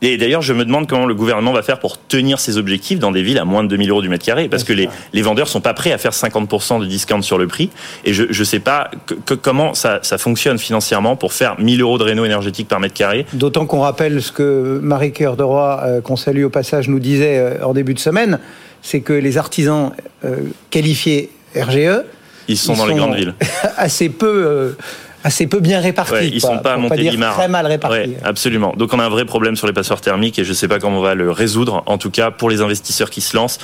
[0.00, 3.10] Et d'ailleurs, je me demande comment le gouvernement va faire pour tenir ses objectifs dans
[3.10, 5.48] des villes à moins de 2000 euros du mètre carré, parce que les, les vendeurs
[5.48, 7.70] sont pas prêts à faire 50% de discount sur le prix.
[8.04, 11.80] Et je ne sais pas que, que comment ça, ça, fonctionne financièrement pour faire 1000
[11.80, 13.26] euros de réno énergétique par mètre carré.
[13.32, 17.00] D'autant qu'on rappelle ce que Marie Cœur de Roy, euh, qu'on salue au passage, nous
[17.00, 18.38] disait euh, en début de semaine,
[18.82, 19.92] c'est que les artisans
[20.24, 20.36] euh,
[20.70, 22.02] qualifiés RGE,
[22.46, 23.34] ils sont ils dans sont les grandes villes,
[23.76, 24.74] assez peu
[25.24, 26.12] assez peu bien répartis.
[26.12, 27.34] Ouais, ils quoi, sont pas à Montélimar.
[27.34, 27.96] Très mal répartis.
[27.96, 28.74] Ouais, absolument.
[28.76, 30.78] Donc on a un vrai problème sur les passoires thermiques et je ne sais pas
[30.78, 31.82] comment on va le résoudre.
[31.86, 33.58] En tout cas, pour les investisseurs qui se lancent,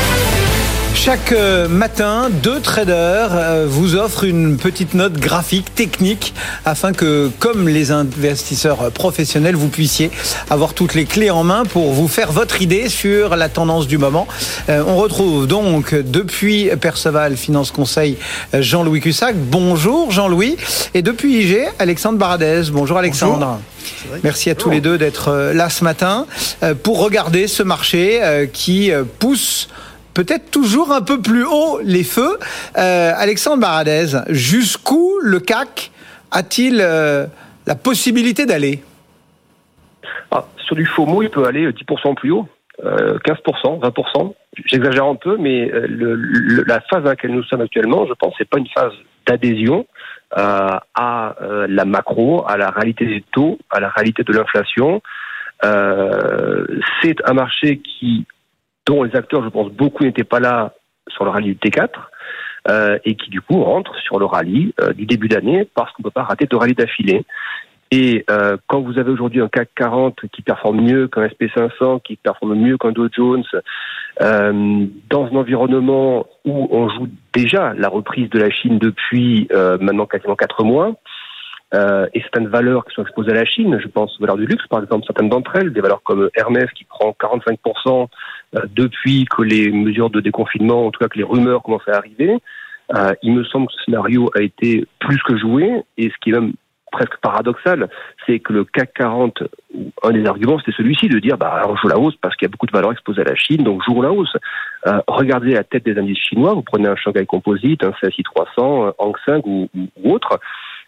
[0.93, 7.31] Chaque euh, matin, deux traders euh, vous offrent une petite note graphique, technique, afin que,
[7.39, 10.11] comme les investisseurs professionnels, vous puissiez
[10.49, 13.97] avoir toutes les clés en main pour vous faire votre idée sur la tendance du
[13.97, 14.27] moment.
[14.69, 18.17] Euh, on retrouve donc depuis Perceval Finance Conseil
[18.53, 19.35] Jean-Louis Cussac.
[19.35, 20.57] Bonjour Jean-Louis.
[20.93, 22.63] Et depuis IG, Alexandre Baradez.
[22.71, 23.59] Bonjour Alexandre.
[24.07, 24.21] Bonjour.
[24.23, 26.27] Merci à tous les deux d'être là ce matin
[26.83, 29.67] pour regarder ce marché qui pousse
[30.13, 32.37] peut-être toujours un peu plus haut les feux.
[32.77, 35.91] Euh, Alexandre Baradez, jusqu'où le CAC
[36.31, 37.25] a-t-il euh,
[37.67, 38.83] la possibilité d'aller?
[40.31, 42.47] Ah, Sur du FOMO, il peut aller 10% plus haut,
[42.83, 44.33] euh, 15%, 20%.
[44.65, 48.49] J'exagère un peu, mais euh, la phase à laquelle nous sommes actuellement, je pense, c'est
[48.49, 48.93] pas une phase
[49.27, 49.85] d'adhésion
[50.37, 51.35] euh, à
[51.67, 55.01] la macro, à la réalité des taux, à la réalité de l'inflation.
[55.61, 58.25] c'est un marché qui
[58.85, 60.73] dont les acteurs, je pense, beaucoup n'étaient pas là
[61.07, 61.89] sur le rallye du T4,
[62.69, 66.03] euh, et qui du coup rentrent sur le rallye euh, du début d'année parce qu'on
[66.03, 67.25] ne peut pas rater de rallye d'affilée.
[67.93, 72.15] Et euh, quand vous avez aujourd'hui un CAC 40 qui performe mieux qu'un SP500, qui
[72.15, 73.43] performe mieux qu'un Dow Jones,
[74.21, 79.77] euh, dans un environnement où on joue déjà la reprise de la Chine depuis euh,
[79.81, 80.93] maintenant quasiment quatre mois,
[81.73, 84.45] euh, et certaines valeurs qui sont exposées à la Chine, je pense aux valeurs du
[84.45, 88.07] luxe, par exemple, certaines d'entre elles, des valeurs comme Hermès qui prend 45%
[88.73, 92.37] depuis que les mesures de déconfinement, en tout cas que les rumeurs commencent à arriver.
[92.95, 96.31] Euh, il me semble que ce scénario a été plus que joué, et ce qui
[96.31, 96.53] est même
[96.91, 97.89] presque paradoxal,
[98.25, 99.43] c'est que le CAC 40,
[100.03, 102.49] un des arguments, c'était celui-ci, de dire, bah, on joue la hausse parce qu'il y
[102.49, 104.35] a beaucoup de valeurs exposées à la Chine, donc joue la hausse.
[104.87, 108.87] Euh, regardez la tête des indices chinois, vous prenez un Shanghai Composite, un CSI 300,
[108.87, 110.37] un Hang Seng ou, ou autre,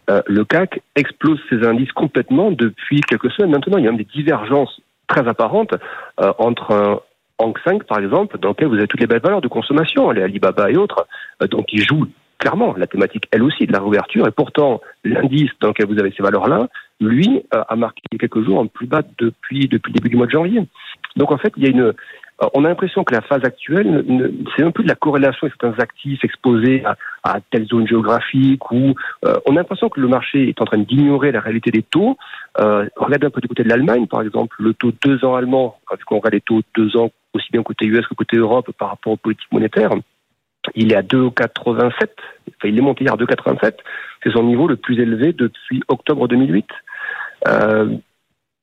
[0.09, 3.77] euh, le CAC explose ses indices complètement depuis quelques semaines maintenant.
[3.77, 5.73] Il y a même des divergences très apparentes
[6.19, 6.99] euh, entre un
[7.39, 10.21] Hang Seng, par exemple, dans lequel vous avez toutes les belles valeurs de consommation, les
[10.21, 11.07] Alibaba et autres,
[11.41, 15.51] euh, donc ils jouent clairement la thématique, elle aussi, de la réouverture, et pourtant l'indice
[15.61, 16.67] dans lequel vous avez ces valeurs-là,
[16.99, 20.25] lui, euh, a marqué quelques jours en plus bas depuis, depuis le début du mois
[20.25, 20.61] de janvier.
[21.15, 21.93] Donc en fait, il y a une,
[22.53, 24.03] on a l'impression que la phase actuelle,
[24.55, 26.83] c'est un peu de la corrélation avec certains actifs exposés
[27.23, 30.79] à, telle zone géographique, où euh, on a l'impression que le marché est en train
[30.79, 32.17] d'ignorer la réalité des taux.
[32.59, 35.77] Euh, regardez un peu du côté de l'Allemagne, par exemple, le taux 2 ans allemand,
[35.91, 38.89] vu qu'on regarde les taux 2 ans aussi bien côté US que côté Europe par
[38.89, 39.91] rapport aux politiques monétaires,
[40.75, 41.91] il est à 2,87.
[41.91, 42.09] Enfin,
[42.65, 43.73] il est monté hier à 2,87.
[44.23, 46.65] C'est son niveau le plus élevé depuis octobre 2008.
[47.47, 47.97] Euh,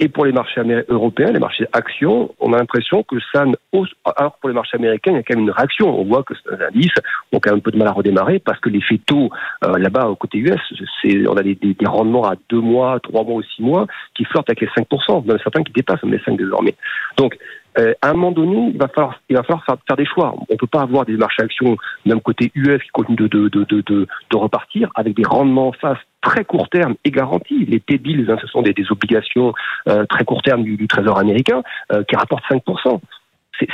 [0.01, 3.91] et pour les marchés européens, les marchés actions, on a l'impression que ça ne hausse.
[4.17, 5.89] Alors pour les marchés américains, il y a quand même une réaction.
[5.89, 6.93] On voit que c'est un indice.
[7.33, 9.31] On quand même un peu de mal à redémarrer parce que les taux
[9.65, 10.61] euh, là-bas au côté US,
[11.03, 14.25] c'est on a des, des, rendements à deux mois, trois mois ou six mois qui
[14.25, 16.75] flirtent avec les 5%, même certains qui dépassent même les 5 désormais.
[17.19, 17.37] Donc
[17.79, 20.35] euh, à un moment donné, il va falloir, il va falloir faire, des choix.
[20.37, 24.91] On ne peut pas avoir des marchés actions, même côté US, qui continuent de, repartir
[24.95, 27.65] avec des rendements en face très court terme et garantis.
[27.67, 29.53] Les T-bills, hein, ce sont des, obligations
[29.89, 33.01] euh, très court terme du, Trésor américain euh, qui rapportent 5%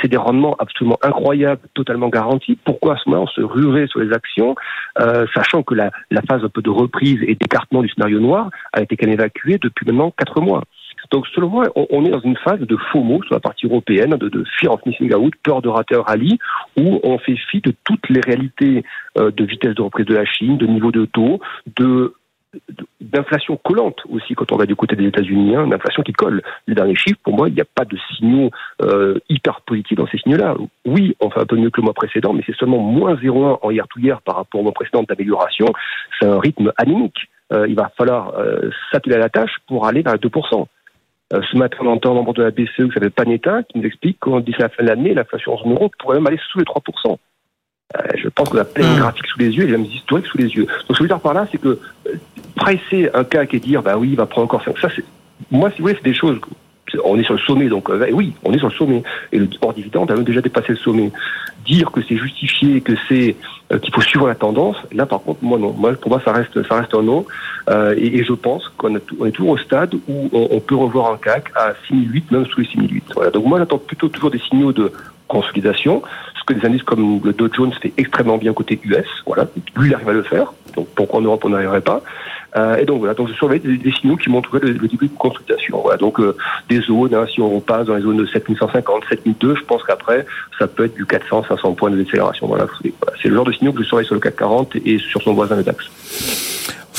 [0.01, 2.57] c'est des rendements absolument incroyables, totalement garantis.
[2.65, 4.53] Pourquoi à ce moment on se ruerait sur les actions,
[5.33, 8.81] sachant que la, la, phase un peu de reprise et d'écartement du scénario noir a
[8.81, 10.63] été quand même évacuée depuis maintenant quatre mois?
[11.11, 14.29] Donc, selon moi, on, est dans une phase de mots sur la partie européenne, de,
[14.29, 16.37] de fear of missing out, peur de rater un rallye,
[16.77, 18.83] où on fait fi de toutes les réalités
[19.17, 21.39] euh, de vitesse de reprise de la Chine, de niveau de taux,
[21.75, 22.13] de
[22.99, 26.41] d'inflation collante aussi quand on va du côté des États-Unis, hein, d'inflation qui colle.
[26.65, 30.07] Les derniers chiffres, pour moi, il n'y a pas de signaux euh, hyper positifs dans
[30.07, 30.55] ces signaux-là.
[30.85, 33.59] Oui, on fait un peu mieux que le mois précédent, mais c'est seulement moins 0,1
[33.61, 35.67] en hier tout hier par rapport au mois précédent d'amélioration.
[36.19, 37.29] C'est un rythme anémique.
[37.53, 40.67] Euh, il va falloir euh, s'atteler à la tâche pour aller vers les 2%.
[41.33, 43.85] Euh, ce matin, on entend un membre de la BCE qui s'appelle Panetta qui nous
[43.85, 46.59] explique qu'en d'ici la fin de l'année, l'inflation en zone euro pourrait même aller sous
[46.59, 47.17] les 3%.
[47.95, 48.99] Euh, je pense qu'on a plein de mmh.
[48.99, 50.65] graphiques sous les yeux et même historiques sous les yeux.
[50.65, 52.15] Donc ce que je veux dire par là, c'est que euh,
[52.55, 55.03] presser un cas et dire bah oui, il va prendre encore ça, ça c'est
[55.51, 56.39] moi si vous voulez, c'est des choses
[57.03, 59.03] on est sur le sommet, donc euh, oui, on est sur le sommet.
[59.31, 61.11] Et le hors dividende a même déjà dépassé le sommet.
[61.65, 63.35] Dire que c'est justifié, que c'est
[63.81, 65.73] qu'il faut suivre la tendance, là par contre, moi non.
[65.77, 67.25] Moi, pour moi, ça reste, ça reste un non.
[67.69, 71.73] et, je pense qu'on est toujours au stade où on, peut revoir un CAC à
[71.87, 73.03] 6008, même sous les 6008.
[73.15, 73.31] Voilà.
[73.31, 74.91] Donc moi, j'attends plutôt toujours des signaux de
[75.27, 76.01] consolidation
[76.47, 79.05] que des indices comme le Dow Jones fait extrêmement bien côté US.
[79.27, 80.53] Voilà, lui, il arrive à le faire.
[80.75, 82.01] Donc pourquoi en Europe on n'arriverait pas?
[82.01, 82.36] euh,
[82.79, 85.81] Et donc voilà, donc je surveille des, signaux qui montreraient le, le, début de consultation.
[85.81, 86.35] Voilà, donc euh,
[86.69, 90.25] des zones, hein, si on passe dans les zones de 7150, 7002, je pense qu'après
[90.57, 92.47] ça peut être du 400, 500 points de décélération.
[92.47, 92.65] Voilà,
[93.21, 95.33] c'est le genre de signaux que je surveille sur le CAC 40 et sur son
[95.33, 95.89] voisin le DAX.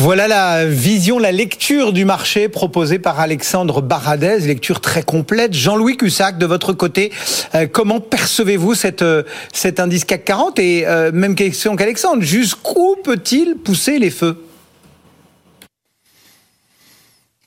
[0.01, 5.55] Voilà la vision, la lecture du marché proposée par Alexandre Baradez, lecture très complète.
[5.55, 7.11] Jean-Louis Cussac, de votre côté,
[7.57, 13.57] euh, comment percevez-vous euh, cet indice CAC 40 Et euh, même question qu'Alexandre, jusqu'où peut-il
[13.57, 14.37] pousser les feux?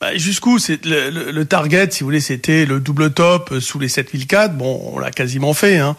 [0.01, 4.57] Bah, Jusqu'où c'est le, target, si vous voulez, c'était le double top sous les 7004.
[4.57, 5.77] Bon, on l'a quasiment fait.
[5.77, 5.95] Hein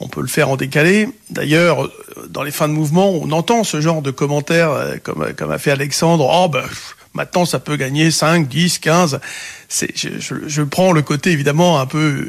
[0.00, 1.08] on peut le faire en décalé.
[1.30, 1.90] D'ailleurs,
[2.28, 5.58] dans les fins de mouvement, on entend ce genre de commentaires, euh, comme, comme a
[5.58, 6.28] fait Alexandre.
[6.30, 6.64] Oh, ben,
[7.14, 9.20] maintenant, ça peut gagner 5, 10, 15.
[9.68, 12.28] C'est, je, je, prends le côté, évidemment, un peu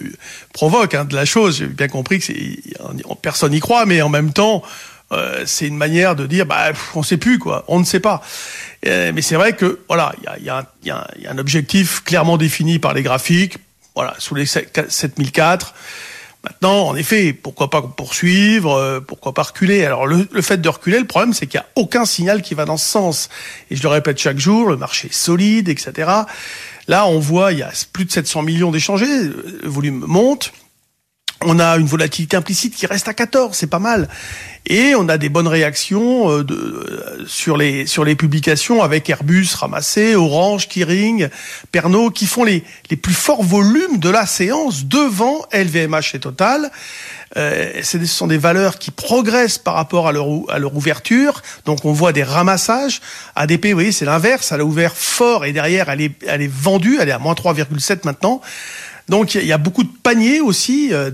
[0.53, 1.57] provoque hein, de la chose.
[1.59, 2.33] J'ai bien compris que
[3.21, 4.63] personne n'y croit, mais en même temps,
[5.11, 7.65] euh, c'est une manière de dire, bah, on sait plus, quoi.
[7.67, 8.21] On ne sait pas.
[8.85, 13.03] Euh, mais c'est vrai que, voilà, il y a, un objectif clairement défini par les
[13.03, 13.57] graphiques.
[13.95, 15.73] Voilà, sous les 7004.
[16.43, 19.83] Maintenant, en effet, pourquoi pas poursuivre, euh, pourquoi pas reculer?
[19.83, 22.63] Alors le, fait de reculer, le problème, c'est qu'il n'y a aucun signal qui va
[22.63, 23.29] dans ce sens.
[23.69, 26.09] Et je le répète chaque jour, le marché est solide, etc.
[26.87, 30.53] Là, on voit, il y a plus de 700 millions d'échangés, le volume monte.
[31.45, 34.09] On a une volatilité implicite qui reste à 14, c'est pas mal.
[34.65, 39.09] Et on a des bonnes réactions euh, de, euh, sur les sur les publications avec
[39.09, 41.29] Airbus ramassé, Orange, Kering,
[41.71, 46.71] Pernod qui font les les plus forts volumes de la séance devant LVMH et Total.
[47.37, 51.41] Euh, ce sont des valeurs qui progressent par rapport à leur, à leur ouverture.
[51.65, 53.01] Donc on voit des ramassages.
[53.35, 54.51] ADP, vous voyez, c'est l'inverse.
[54.51, 56.97] Elle a ouvert fort et derrière, elle est, elle est vendue.
[56.99, 58.41] Elle est à moins 3,7 maintenant.
[59.09, 61.09] Donc il y a beaucoup de paniers aussi euh,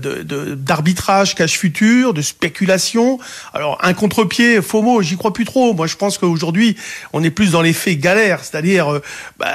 [0.54, 3.18] d'arbitrage de, cash futur, de spéculation.
[3.54, 5.72] Alors un contre-pied, faux mot, j'y crois plus trop.
[5.72, 6.76] Moi je pense qu'aujourd'hui
[7.12, 9.02] on est plus dans l'effet galère, c'est-à-dire euh,
[9.38, 9.48] bah,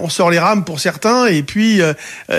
[0.00, 1.92] on sort les rames pour certains et puis euh,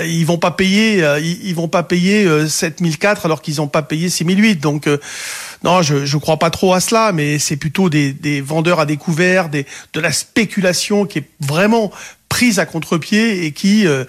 [0.06, 4.56] ils vont pas payer, ils, vont pas payer 7004 alors qu'ils n'ont pas payé 6008.
[4.62, 4.88] Donc
[5.64, 8.86] non, je ne crois pas trop à cela, mais c'est plutôt des, des vendeurs à
[8.86, 11.92] découvert, des, de la spéculation qui est vraiment
[12.30, 14.06] prise à contre-pied et qui euh,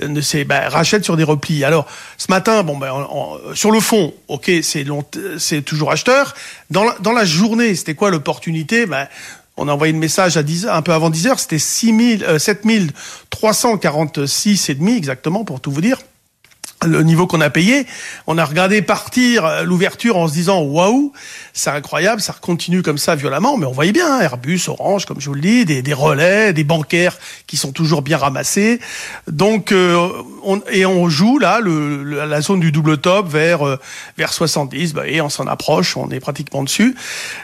[0.00, 1.64] ne sait bah, rachète sur des replis.
[1.64, 2.92] Alors ce matin, bon ben
[3.54, 4.86] sur le fond, ok, c'est
[5.38, 6.34] c'est toujours acheteur.
[6.70, 8.86] Dans la, dans la journée, c'était quoi l'opportunité?
[8.86, 9.08] Ben,
[9.56, 12.38] on a envoyé le message à 10, un peu avant 10 heures, c'était 6000, euh,
[12.38, 15.98] 7346 et demi exactement pour tout vous dire
[16.86, 17.86] le niveau qu'on a payé.
[18.26, 21.12] On a regardé partir euh, l'ouverture en se disant waouh,
[21.52, 23.56] c'est incroyable, ça continue comme ça violemment.
[23.56, 26.52] Mais on voyait bien hein, Airbus, Orange, comme je vous le dis, des, des, relais,
[26.52, 27.16] des bancaires
[27.46, 28.80] qui sont toujours bien ramassés.
[29.28, 30.08] Donc euh,
[30.42, 33.78] on, et on joue là le, la zone du double top vers euh,
[34.18, 34.94] vers 70.
[34.94, 36.94] Bah, et on s'en approche, on est pratiquement dessus.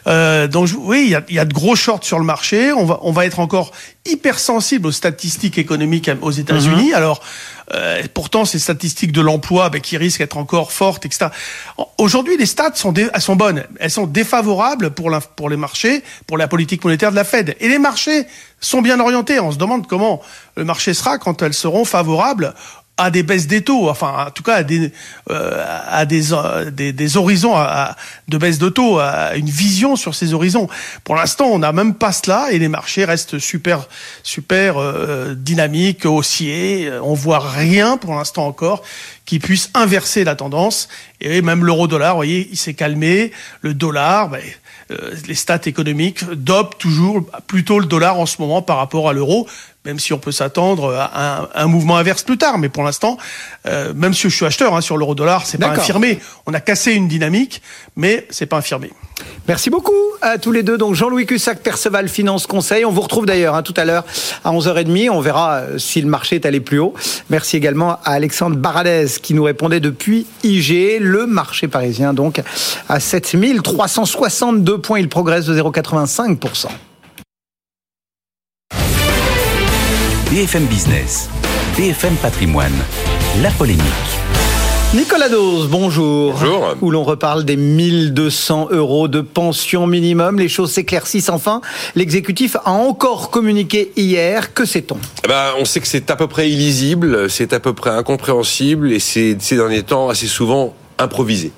[0.07, 2.73] Euh, donc oui, il y a, y a, de gros shorts sur le marché.
[2.73, 3.73] On va on va être encore
[4.07, 6.89] hypersensible aux statistiques économiques aux États-Unis.
[6.89, 6.95] Mhm.
[6.95, 7.21] Alors
[8.15, 11.27] pourtant ces statistiques de l'emploi ben, qui risque d'être encore forte, etc.
[11.99, 13.65] Aujourd'hui, les stats sont, elles sont bonnes.
[13.79, 17.57] Elles sont défavorables pour, la, pour les marchés, pour la politique monétaire de la Fed.
[17.61, 18.27] Et les marchés
[18.61, 19.39] sont bien orientés.
[19.39, 20.21] On se demande comment
[20.57, 22.55] le marché sera quand elles seront favorables
[23.01, 24.93] à des baisses des taux, enfin en tout cas à des
[25.31, 27.97] euh, à des, euh, des, horizons à,
[28.29, 30.69] de baisse de taux, à une vision sur ces horizons.
[31.03, 33.89] Pour l'instant, on n'a même pas cela et les marchés restent super
[34.23, 36.91] super euh, dynamiques, haussiers.
[37.03, 38.83] On voit rien pour l'instant encore
[39.27, 40.89] qui puisse inverser la tendance.
[41.21, 43.33] Et même l'euro-dollar, vous voyez, il s'est calmé.
[43.61, 44.41] Le dollar, ben,
[44.91, 49.13] euh, les stats économiques dopent toujours plutôt le dollar en ce moment par rapport à
[49.13, 49.47] l'euro
[49.85, 52.59] même si on peut s'attendre à un, mouvement inverse plus tard.
[52.59, 53.17] Mais pour l'instant,
[53.67, 56.19] euh, même si je suis acheteur hein, sur l'euro dollar, c'est pas infirmé.
[56.47, 57.63] On a cassé une dynamique,
[57.97, 58.91] mais c'est pas infirmé.
[59.49, 60.77] Merci beaucoup à tous les deux.
[60.77, 62.85] Donc Jean-Louis Cussac, Perceval Finance Conseil.
[62.85, 64.05] On vous retrouve d'ailleurs hein, tout à l'heure
[64.45, 65.11] à 11h30.
[65.11, 66.93] On verra euh, si le marché est allé plus haut.
[67.31, 70.99] Merci également à Alexandre Baradez qui nous répondait depuis IG.
[71.01, 72.43] Le marché parisien donc
[72.89, 75.01] à 7362 points.
[75.01, 76.67] Il progresse de 0,85%.
[80.31, 81.29] BFM Business,
[81.77, 82.73] BFM Patrimoine,
[83.43, 84.30] la polémique.
[84.93, 86.33] Nicolas Dose, bonjour.
[86.33, 86.75] Bonjour.
[86.81, 90.41] Où l'on reparle des 1200 euros de pension minimum.
[90.41, 91.61] Les choses s'éclaircissent enfin.
[91.95, 94.53] L'exécutif a encore communiqué hier.
[94.53, 94.99] Que sait-on?
[95.25, 98.91] Eh ben, On sait que c'est à peu près illisible, c'est à peu près incompréhensible
[98.91, 101.53] et c'est ces derniers temps assez souvent improvisé.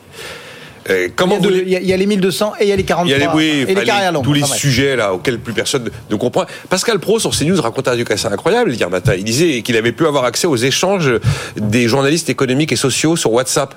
[0.90, 3.22] Euh, comment il, y a les 1200 et il y a les 43 il y
[3.22, 4.24] a les, oui, et les carrières longues.
[4.24, 6.44] Tous les sujets là auxquels plus personne ne comprend.
[6.68, 9.14] Pascal Pro sur CNews racontait un truc assez incroyable hier matin.
[9.16, 11.12] Il disait qu'il avait pu avoir accès aux échanges
[11.56, 13.74] des journalistes économiques et sociaux sur WhatsApp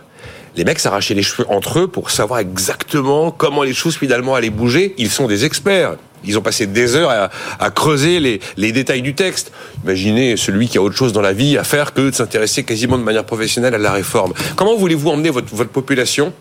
[0.57, 4.49] les mecs s'arrachaient les cheveux entre eux pour savoir exactement comment les choses finalement allaient
[4.49, 4.95] bouger.
[4.97, 5.95] Ils sont des experts.
[6.27, 7.29] Ils ont passé des heures
[7.59, 9.51] à, creuser les, les, détails du texte.
[9.83, 12.97] Imaginez celui qui a autre chose dans la vie à faire que de s'intéresser quasiment
[12.97, 14.33] de manière professionnelle à la réforme.
[14.55, 16.33] Comment voulez-vous emmener votre, votre population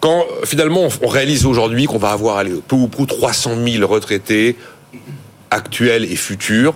[0.00, 4.56] quand finalement on réalise aujourd'hui qu'on va avoir peu ou prou 300 000 retraités
[5.50, 6.74] actuels et futurs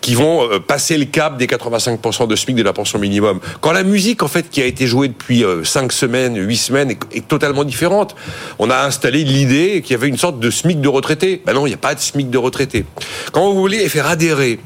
[0.00, 3.40] qui vont euh, passer le cap des 85% de SMIC de la pension minimum.
[3.60, 6.90] Quand la musique, en fait, qui a été jouée depuis 5 euh, semaines, 8 semaines,
[6.90, 8.16] est, totalement différente.
[8.58, 11.42] On a installé l'idée qu'il y avait une sorte de SMIC de retraité.
[11.44, 12.84] Ben non, il n'y a pas de SMIC de retraité.
[13.32, 14.58] Quand vous voulez faire adhérer,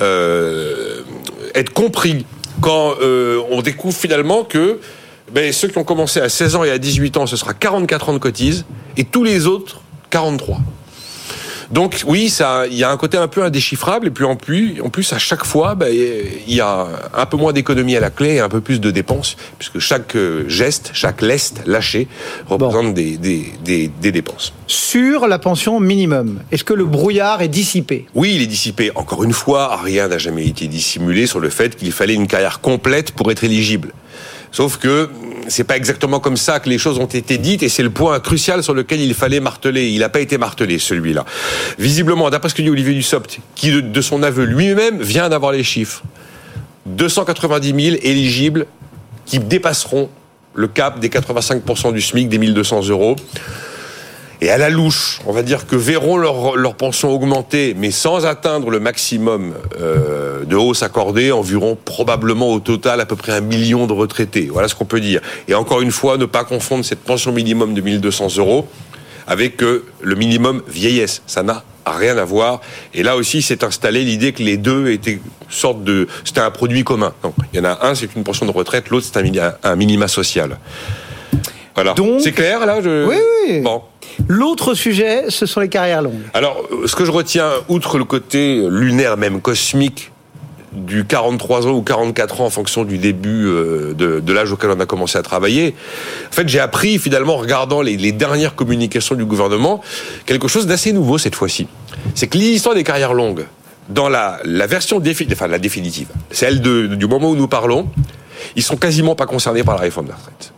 [0.00, 1.02] euh,
[1.54, 2.24] être compris,
[2.60, 2.94] quand
[3.50, 4.80] on découvre finalement que
[5.32, 8.08] ben, ceux qui ont commencé à 16 ans et à 18 ans, ce sera 44
[8.10, 8.64] ans de cotise,
[8.96, 10.60] et tous les autres, 43.
[11.70, 14.80] Donc oui, ça, il y a un côté un peu indéchiffrable et puis en plus,
[14.80, 18.10] en plus à chaque fois, ben, il y a un peu moins d'économie à la
[18.10, 22.08] clé et un peu plus de dépenses puisque chaque euh, geste, chaque leste lâché
[22.48, 24.54] représente des, des, des, des, dépenses.
[24.66, 28.06] Sur la pension minimum, est-ce que le brouillard est dissipé?
[28.14, 28.90] Oui, il est dissipé.
[28.94, 32.60] Encore une fois, rien n'a jamais été dissimulé sur le fait qu'il fallait une carrière
[32.60, 33.92] complète pour être éligible.
[34.50, 35.10] Sauf que
[35.48, 38.18] c'est pas exactement comme ça que les choses ont été dites et c'est le point
[38.20, 39.88] crucial sur lequel il fallait marteler.
[39.88, 41.24] Il n'a pas été martelé, celui-là.
[41.78, 45.64] Visiblement, d'après ce que dit Olivier Dussopt, qui de son aveu lui-même vient d'avoir les
[45.64, 46.02] chiffres,
[46.86, 48.66] 290 000 éligibles
[49.26, 50.08] qui dépasseront
[50.54, 53.16] le cap des 85% du SMIC, des 1200 euros
[54.40, 58.24] et à la louche, on va dire que verront leur, leur pension augmenter, mais sans
[58.24, 63.40] atteindre le maximum euh, de hausse accordée, environ probablement au total à peu près un
[63.40, 64.48] million de retraités.
[64.52, 65.20] Voilà ce qu'on peut dire.
[65.48, 68.68] Et encore une fois, ne pas confondre cette pension minimum de 1200 euros
[69.26, 71.22] avec euh, le minimum vieillesse.
[71.26, 72.60] Ça n'a rien à voir.
[72.94, 76.84] Et là aussi, s'est installé l'idée que les deux étaient sorte de, c'était un produit
[76.84, 77.12] commun.
[77.24, 79.18] Non, il y en a un, c'est une pension de retraite, l'autre, c'est
[79.64, 80.58] un minima social.
[81.82, 81.94] Voilà.
[82.20, 83.06] C'est clair là je...
[83.06, 83.16] Oui,
[83.46, 83.60] oui.
[83.60, 83.82] Bon.
[84.26, 86.22] L'autre sujet, ce sont les carrières longues.
[86.34, 90.10] Alors, ce que je retiens, outre le côté lunaire, même cosmique,
[90.72, 94.80] du 43 ans ou 44 ans en fonction du début euh, de, l'âge auquel on
[94.80, 95.74] a commencé à travailler.
[96.28, 99.80] En fait, j'ai appris finalement en regardant les, dernières communications du gouvernement
[100.26, 101.68] quelque chose d'assez nouveau cette fois-ci.
[102.14, 103.46] C'est que l'histoire des carrières longues,
[103.88, 107.88] dans la, version définitive, enfin la définitive, celle du moment où nous parlons,
[108.56, 110.52] ils sont quasiment pas concernés par la réforme de la retraite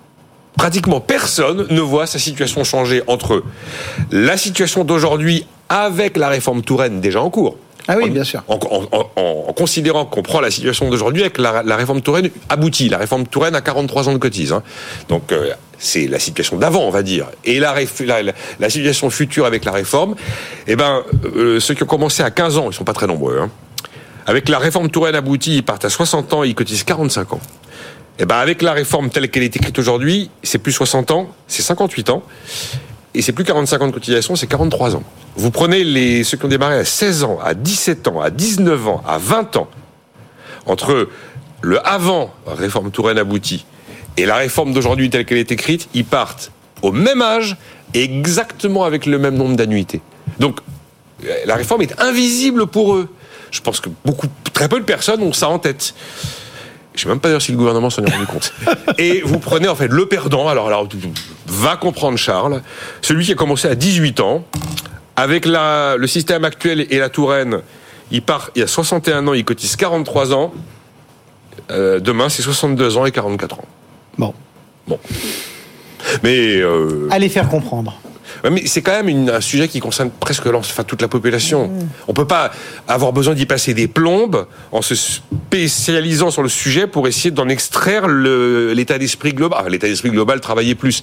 [0.60, 3.42] pratiquement personne ne voit sa situation changer entre
[4.10, 7.56] la situation d'aujourd'hui avec la réforme Touraine déjà en cours.
[7.88, 8.42] Ah oui, bien sûr.
[8.46, 8.58] En,
[9.54, 12.90] considérant qu'on prend la situation d'aujourd'hui avec la, réforme Touraine aboutie.
[12.90, 14.52] La réforme Touraine a 43 ans de cotise.
[14.52, 14.62] Hein.
[15.08, 17.28] Donc euh, c'est la situation d'avant, on va dire.
[17.46, 17.74] Et la,
[18.60, 20.14] la, situation future avec la réforme,
[20.66, 21.02] eh ben,
[21.36, 23.38] euh, ceux qui ont commencé à 15 ans, ils sont pas très nombreux.
[23.40, 23.48] Hein.
[24.26, 27.40] Avec la réforme Touraine aboutie, ils partent à 60 ans, ils cotisent 45 ans.
[28.22, 31.62] Eh ben avec la réforme telle qu'elle est écrite aujourd'hui, c'est plus 60 ans, c'est
[31.62, 32.22] 58 ans.
[33.14, 35.02] Et c'est plus 45 ans de cotisation, c'est 43 ans.
[35.36, 39.02] Vous prenez ceux qui ont démarré à 16 ans, à 17 ans, à 19 ans,
[39.08, 39.68] à 20 ans,
[40.66, 41.08] entre
[41.62, 43.64] le avant réforme Touraine aboutie
[44.18, 46.52] et la réforme d'aujourd'hui telle qu'elle est écrite, ils partent
[46.82, 47.56] au même âge
[47.94, 50.02] et exactement avec le même nombre d'annuités.
[50.38, 50.60] Donc
[51.24, 53.08] euh, la réforme est invisible pour eux.
[53.50, 55.94] Je pense que beaucoup, très peu de personnes ont ça en tête.
[56.94, 58.52] Je sais même pas dire si le gouvernement s'en est rendu compte.
[58.98, 60.48] Et vous prenez en fait le perdant.
[60.48, 60.88] Alors, alors
[61.46, 62.62] va comprendre Charles,
[63.00, 64.44] celui qui a commencé à 18 ans,
[65.16, 67.60] avec la, le système actuel et la Touraine,
[68.10, 70.52] il part, il y a 61 ans, il cotise 43 ans.
[71.70, 73.64] Euh, demain, c'est 62 ans et 44 ans.
[74.18, 74.34] Bon.
[74.88, 74.98] Bon.
[76.22, 78.00] Mais euh, Allez faire comprendre.
[78.48, 81.70] Mais c'est quand même une- un sujet qui concerne presque enfin, toute la population.
[82.08, 82.50] On peut pas
[82.88, 87.48] avoir besoin d'y passer des plombes en se spécialisant sur le sujet pour essayer d'en
[87.48, 89.60] extraire l'état d'esprit global.
[89.64, 91.02] Ah, l'état d'esprit global, travailler plus.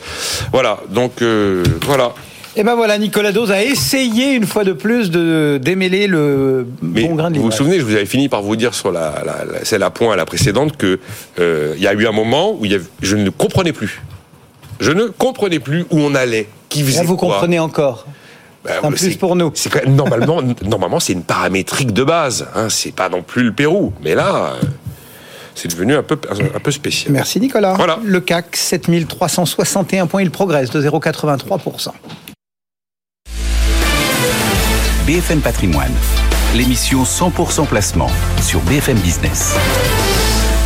[0.51, 0.79] Voilà.
[0.89, 2.13] Donc euh, voilà.
[2.55, 7.03] Et ben voilà, Nicolas Dose a essayé une fois de plus de démêler le Mais
[7.03, 9.21] bon grain de vous vous souvenez, je vous avais fini par vous dire sur la,
[9.23, 10.99] la, la- celle à point à la précédente que
[11.39, 14.01] euh, il y a eu un moment où y je ne comprenais plus.
[14.79, 16.47] Je ne comprenais plus où on allait,
[16.77, 17.29] qui faisait Là, vous quoi.
[17.33, 18.05] comprenez encore.
[18.63, 19.51] Bah, C'est un plus pour nous.
[19.53, 22.47] C'est quand même- normalement, normalement, c'est une paramétrique de base.
[22.55, 24.65] Hein, c'est pas non plus le Pérou, mais là, euh,
[25.55, 26.19] c'est devenu un peu,
[26.55, 27.13] un peu spécial.
[27.13, 27.73] Merci Nicolas.
[27.75, 27.99] Voilà.
[28.03, 31.91] Le CAC 7361 points, il progresse de 0,83%.
[35.05, 35.93] BFM Patrimoine,
[36.53, 38.09] l'émission 100% placement
[38.41, 39.55] sur BFM Business.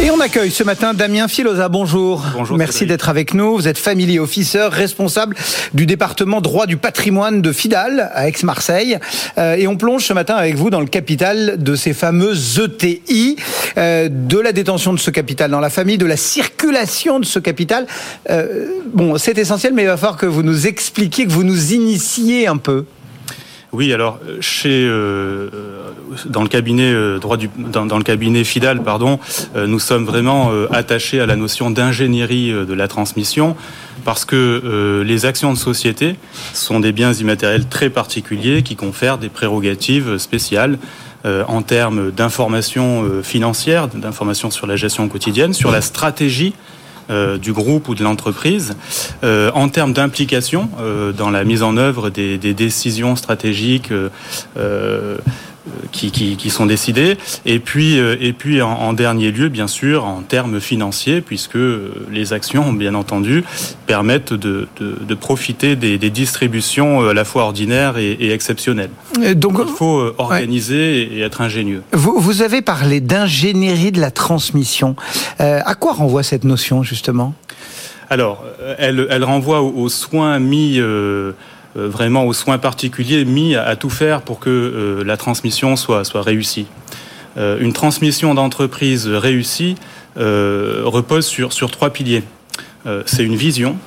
[0.03, 1.69] Et on accueille ce matin Damien Filosa.
[1.69, 2.25] Bonjour.
[2.33, 3.55] Bonjour, Merci d'être avec nous.
[3.55, 5.35] Vous êtes family officer, responsable
[5.75, 8.97] du département droit du patrimoine de Fidal à Aix-Marseille.
[9.37, 13.35] Euh, et on plonge ce matin avec vous dans le capital de ces fameuses ETI,
[13.77, 17.37] euh, de la détention de ce capital dans la famille, de la circulation de ce
[17.37, 17.85] capital.
[18.31, 21.73] Euh, bon, c'est essentiel, mais il va falloir que vous nous expliquiez, que vous nous
[21.73, 22.85] initiez un peu.
[23.73, 25.49] Oui, alors euh, chez euh,
[26.25, 29.17] dans le cabinet euh, droit du dans, le cabinet Fidal, pardon,
[29.55, 33.55] euh, nous sommes vraiment euh, attachés à la notion d'ingénierie euh, de la transmission
[34.03, 36.15] parce que euh, les actions de société
[36.53, 40.77] sont des biens immatériels très particuliers qui confèrent des prérogatives spéciales
[41.25, 46.53] euh, en termes d'information euh, financière, d'information sur la gestion quotidienne, sur la stratégie
[47.11, 48.75] euh, du groupe ou de l'entreprise,
[49.23, 53.91] euh, en termes d'implication euh, dans la mise en œuvre des, décisions stratégiques
[55.91, 59.67] qui, qui, qui sont décidées, et puis, euh, et puis en, en dernier lieu, bien
[59.67, 63.43] sûr, en termes financiers, puisque euh, les actions, bien entendu,
[63.85, 68.31] permettent de, de, de profiter des, des distributions euh, à la fois ordinaires et, et
[68.31, 68.89] exceptionnelles.
[69.35, 71.83] Donc, Il faut organiser et être ingénieux.
[71.91, 74.95] Vous, vous avez parlé d'ingénierie de la transmission.
[75.39, 77.33] Euh, à quoi renvoie cette notion, justement?
[78.09, 78.43] Alors,
[78.77, 81.33] elle, elle renvoie aux, aux soins mis, euh,
[81.75, 86.21] vraiment aux soins particuliers mis à, tout faire pour que euh, la transmission soit, soit
[86.21, 86.67] réussie.
[87.37, 89.75] Euh, une transmission d'entreprise réussie
[90.17, 92.23] euh, repose sur, sur trois piliers.
[92.85, 93.77] Euh, c'est une vision,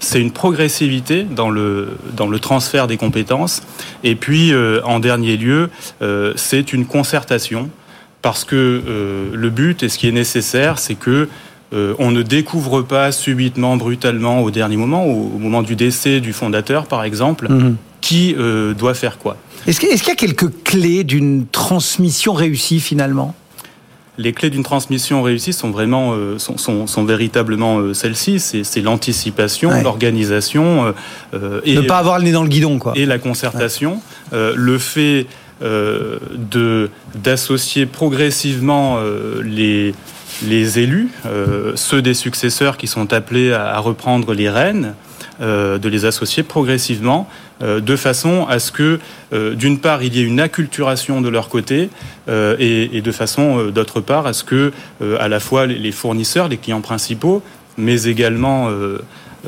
[0.00, 3.62] c'est une progressivité dans le, dans le transfert des compétences,
[4.04, 5.70] et puis, euh, en dernier lieu,
[6.02, 7.70] euh, c'est une concertation,
[8.22, 11.28] parce que euh, le but et ce qui est nécessaire, c'est que
[11.74, 16.20] euh, on ne découvre pas subitement, brutalement, au dernier moment, au, au moment du décès
[16.20, 17.48] du fondateur, par exemple,
[18.00, 19.36] qui euh, doit faire quoi.
[19.66, 23.34] Est-ce qu'il y a quelques clés d'une transmission réussie, finalement?
[24.20, 28.40] Les clés d'une transmission réussie sont vraiment, euh, sont, sont, sont véritablement euh, celles-ci.
[28.40, 29.82] C'est l'anticipation, Ouais.
[29.82, 30.92] l'organisation
[31.34, 32.94] euh, et Ne pas avoir le nez dans le guidon, quoi.
[32.96, 34.00] et la concertation,
[34.32, 35.26] le fait
[35.60, 38.98] de d'associer progressivement
[39.44, 39.92] les
[40.46, 44.94] les élus, euh, ceux des successeurs qui sont appelés à, reprendre les rênes,
[45.40, 47.28] euh, de les associer progressivement,
[47.62, 49.00] euh, de façon à ce que,
[49.32, 51.90] d'une part, il y ait une acculturation de leur côté,
[52.28, 54.72] et, de façon, d'autre part, à ce que,
[55.18, 57.42] à la fois les- fournisseurs, les clients principaux,
[57.76, 58.70] mais également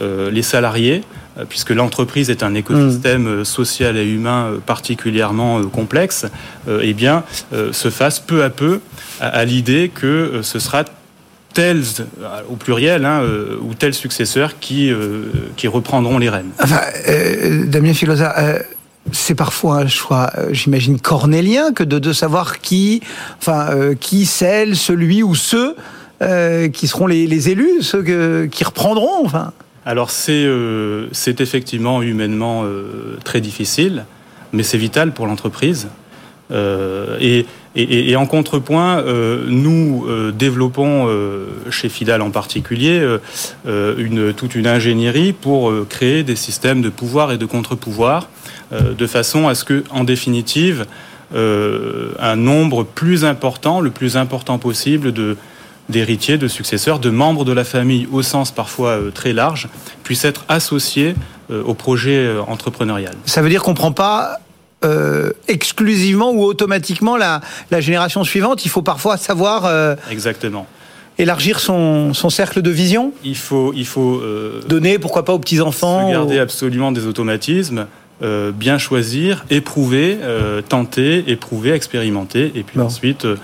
[0.01, 1.03] les salariés,
[1.49, 6.27] puisque l'entreprise est un écosystème euh, social et humain euh, particulièrement euh, complexe,
[6.69, 8.81] euh, eh bien, euh, se fasse peu à peu
[9.21, 10.85] à, à l'idée que euh, ce sera
[11.53, 11.83] tels,
[12.23, 15.25] euh, au pluriel, hein, euh, ou tels successeurs qui, euh,
[15.57, 16.51] qui reprendront les rênes.
[16.63, 18.59] Enfin, euh, Damien Filosa, euh,
[19.13, 23.01] c'est parfois un choix, euh, j'imagine, cornélien que de, de savoir qui,
[23.39, 25.75] enfin, euh, qui celle, celui ou ceux
[26.23, 29.25] euh, qui seront les, les élus, ceux que- qui reprendront.
[29.25, 29.53] Enfin.
[29.87, 34.05] Alors c'est euh, c'est effectivement humainement euh, très difficile,
[34.53, 35.89] mais c'est vital pour l'entreprise.
[36.53, 39.05] Euh, et, en contrepoint,
[39.47, 41.09] nous développons
[41.71, 43.01] chez Fidal en particulier
[43.65, 48.29] toute une ingénierie pour créer des systèmes de pouvoir et de contre-pouvoir,
[48.73, 50.87] de façon à ce que, en définitive,
[51.33, 55.37] un nombre plus important, le plus important possible de
[55.91, 59.69] d'héritiers, de successeurs, de membres de la famille au sens parfois très large,
[60.03, 61.15] puissent être associés
[61.51, 63.15] au projet entrepreneurial.
[63.27, 64.39] Ça veut dire qu'on ne prend pas
[65.49, 68.65] exclusivement ou automatiquement la, la, génération suivante.
[68.65, 69.97] Il faut parfois savoir.
[70.11, 70.67] Exactement
[71.19, 74.23] élargir son, son, cercle de vision Il faut, il faut
[74.67, 76.11] donner, pourquoi pas aux petits enfants.
[76.11, 77.87] garder absolument des automatismes.
[78.23, 83.37] Euh, bien choisir, éprouver, euh, tenter, éprouver, expérimenter, et puis ensuite euh,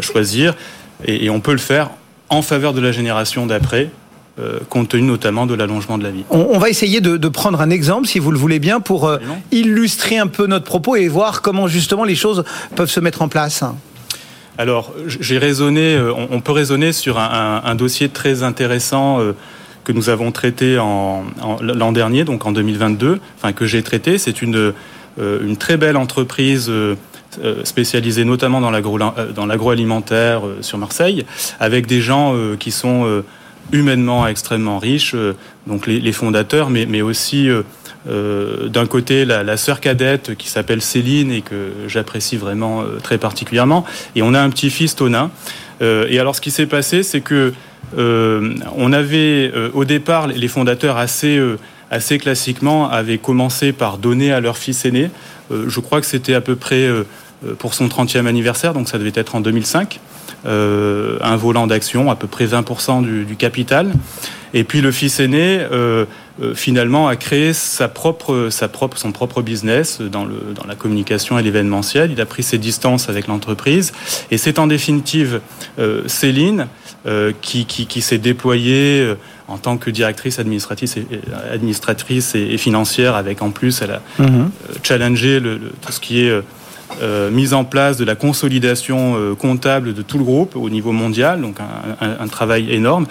[0.00, 0.56] choisir.
[1.04, 1.90] Et, on peut le faire
[2.28, 3.90] en faveur de la génération d'après,
[4.68, 6.24] compte tenu notamment de l'allongement de la vie.
[6.30, 9.10] On, va essayer de, prendre un exemple, si vous le voulez bien, pour
[9.52, 12.44] illustrer un peu notre propos et voir comment justement les choses
[12.74, 13.64] peuvent se mettre en place.
[14.58, 15.98] Alors, j'ai raisonné,
[16.30, 19.20] on, peut raisonner sur un, un dossier très intéressant
[19.86, 21.24] que nous avons traité en,
[21.60, 24.18] l'an dernier, donc en 2022, enfin que j'ai traité.
[24.18, 24.72] C'est une,
[25.20, 26.68] euh, une très belle entreprise
[27.38, 31.24] euh, euh, spécialisée notamment dans l'agroalimentaire sur Marseille,
[31.60, 33.22] avec des gens qui sont
[33.72, 35.14] humainement extrêmement riches,
[35.66, 37.48] donc les, fondateurs, mais, mais aussi
[38.06, 43.84] d'un côté la, sœur cadette qui s'appelle Céline et que j'apprécie vraiment très particulièrement,
[44.14, 45.30] et on a un petit-fils Tonin.
[45.80, 47.52] et alors ce qui s'est passé, c'est que
[47.96, 51.56] euh, on avait euh, au départ les fondateurs assez euh,
[51.90, 55.08] assez classiquement avaient commencé par donner à leur fils aîné.
[55.52, 56.88] je crois que c'était à peu près
[57.58, 60.00] pour son 30e anniversaire, donc ça devait être en 2005.
[60.44, 63.92] un volant d'action, à peu près 20% du, capital.
[64.54, 65.60] Et puis le fils aîné,
[66.54, 71.38] finalement, a créé sa propre, sa propre, son propre business dans, le, dans la communication
[71.38, 72.10] et l'événementiel.
[72.12, 73.92] Il a pris ses distances avec l'entreprise.
[74.30, 75.40] Et c'est en définitive
[76.06, 76.68] Céline
[77.06, 79.14] euh, qui, qui, s'est déployée euh,
[79.46, 81.06] en tant que directrice administratrice et,
[81.52, 84.46] administratrice et, financière, avec en plus, elle a euh,
[84.82, 86.32] challengé le, tout ce qui est
[87.02, 90.92] euh, mise en place de la consolidation euh, comptable de tout le groupe au niveau
[90.92, 91.56] mondial, donc
[92.00, 93.06] un, travail énorme,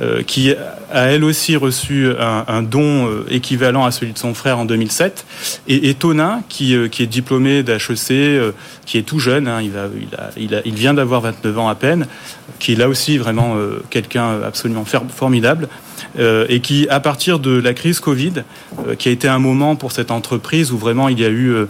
[0.00, 0.52] euh, qui
[0.92, 5.26] a elle aussi reçu un, don équivalent à celui de son frère en 2007,
[5.68, 8.54] et, et Tonin, qui, qui est diplômé d'HEC,
[8.86, 9.72] qui est tout jeune, hein, il,
[10.36, 12.06] il, a, il, vient d'avoir 29 ans à peine,
[12.58, 13.56] qui est là aussi vraiment
[13.90, 15.68] quelqu'un absolument formidable,
[16.18, 18.44] et qui, à partir de la crise Covid,
[18.98, 21.66] qui a été un moment pour cette entreprise où vraiment il y a eu euh,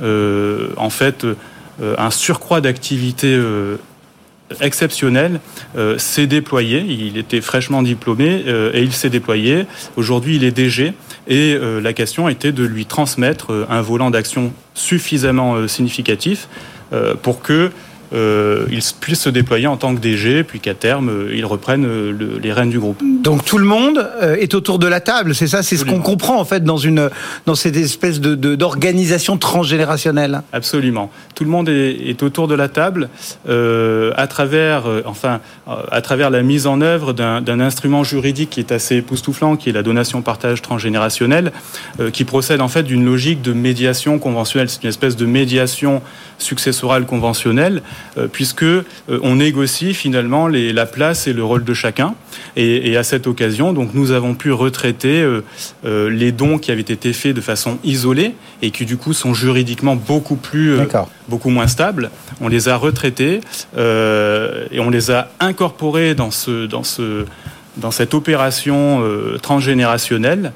[0.00, 3.76] en fait euh, un surcroît d'activité euh,
[4.60, 5.40] exceptionnel
[5.96, 6.84] s'est déployé.
[6.86, 9.66] Il était fraîchement diplômé et il s'est déployé.
[9.96, 10.92] Aujourd'hui, il est DG
[11.26, 16.48] et la question était de lui transmettre un volant d'action suffisamment significatif
[17.22, 17.72] pour que
[18.14, 21.84] euh, ils puissent se déployer en tant que DG, puis qu'à terme, euh, ils reprennent
[21.84, 23.02] euh, les rênes du groupe.
[23.22, 24.08] Donc tout le monde
[24.38, 27.10] est autour de la table, c'est ça, c'est ce qu'on comprend en fait dans une
[27.46, 30.42] dans cette espèce de d'organisation transgénérationnelle.
[30.52, 33.08] Absolument, tout le monde est, autour de la table
[33.48, 38.96] à travers, enfin, à travers la mise en œuvre d'un instrument juridique qui est assez
[38.96, 41.52] époustouflant, qui est la donation-partage transgénérationnelle,
[42.12, 44.68] qui procède en fait d'une logique de médiation conventionnelle.
[44.68, 46.02] C'est une espèce de médiation
[46.38, 47.82] successorale conventionnelle
[48.18, 48.84] euh, puisque euh,
[49.22, 52.14] on négocie finalement la place et le rôle de chacun.
[52.56, 55.42] Et, à cette occasion, donc nous avons pu retraiter euh,
[56.10, 59.96] les dons qui avaient été faits de façon isolée et qui du coup sont juridiquement
[59.96, 60.78] beaucoup plus
[61.28, 62.10] beaucoup moins stables.
[62.40, 63.40] On les a retraités
[63.76, 67.24] et on les a incorporés dans ce dans ce
[67.76, 69.02] dans cette opération
[69.42, 70.52] transgénérationnelle.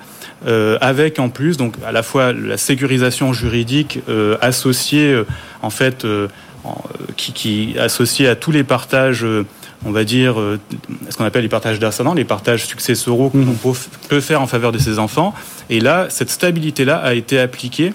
[0.46, 4.00] Avec en plus donc à la fois la sécurisation juridique
[4.40, 5.22] associée
[5.62, 6.04] en fait
[6.64, 6.70] euh,
[7.16, 9.46] qui, qui est associé à tous les partages euh,
[9.86, 10.58] on va dire, euh,
[11.08, 13.74] ce qu'on appelle les partages d'ascendants, les partages successoraux qu'on mhm.
[14.08, 15.34] peut faire en faveur de ses enfants.
[15.70, 17.92] Et là, cette stabilité-là a été appliquée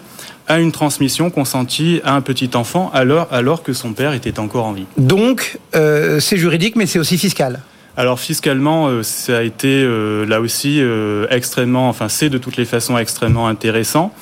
[0.47, 4.65] à une transmission consentie à un petit enfant alors, alors que son père était encore
[4.65, 4.85] en vie.
[4.97, 7.59] Donc, c'est juridique, mais c'est aussi fiscal
[7.95, 9.87] alors fiscalement, ça a été
[10.27, 10.81] là aussi
[11.29, 14.13] extrêmement, enfin c'est de toutes les façons extrêmement intéressant.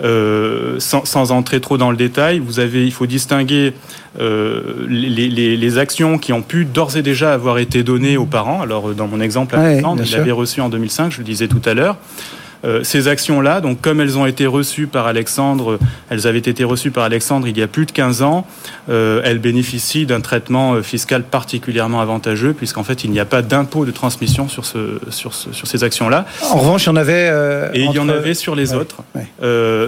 [0.00, 3.72] Euh, sans, sans, entrer trop dans le détail, vous avez, il faut distinguer
[4.20, 8.24] euh, les, les, les, actions qui ont pu d'ores et déjà avoir été données aux
[8.24, 8.62] parents.
[8.62, 11.74] Alors dans mon exemple, ouais, il l'avait reçu en 2005, je le disais tout à
[11.74, 11.96] l'heure.
[12.64, 15.78] Euh, ces actions-là, donc comme elles ont été reçues par Alexandre,
[16.10, 18.46] elles avaient été reçues par Alexandre il y a plus de 15 ans,
[18.88, 23.42] euh, elles bénéficient d'un traitement euh, fiscal particulièrement avantageux puisqu'en fait il n'y a pas
[23.42, 26.26] d'impôt de transmission sur, ce, sur, ce, sur ces actions-là.
[26.50, 27.28] En revanche, il y en avait...
[27.74, 28.96] Et il y en avait sur les autres,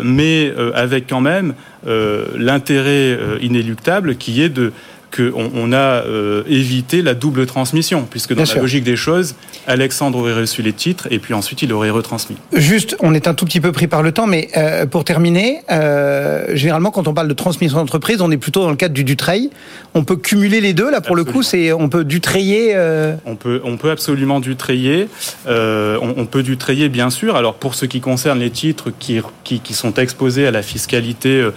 [0.05, 1.55] mais avec quand même
[1.87, 4.73] l'intérêt inéluctable qui est de
[5.15, 8.61] qu'on on a euh, évité la double transmission, puisque dans Bien la sûr.
[8.63, 9.35] logique des choses,
[9.67, 12.37] Alexandre aurait reçu les titres et puis ensuite il aurait retransmis.
[12.53, 15.61] Juste, on est un tout petit peu pris par le temps, mais euh, pour terminer,
[15.71, 19.05] euh, généralement quand on parle de transmission d'entreprise, on est plutôt dans le cadre du
[19.05, 19.51] Dutreil.
[19.95, 22.73] On peut cumuler les deux, là pour le coup, c'est on peut dutrayer.
[22.75, 23.15] Euh...
[23.27, 25.09] On peut, on peut absolument dutrayer.
[25.49, 27.37] Euh, on, on peut dutrayer, bien sûr.
[27.37, 31.49] Alors, pour ce qui concerne les titres qui, qui, qui sont exposés à la fiscalité,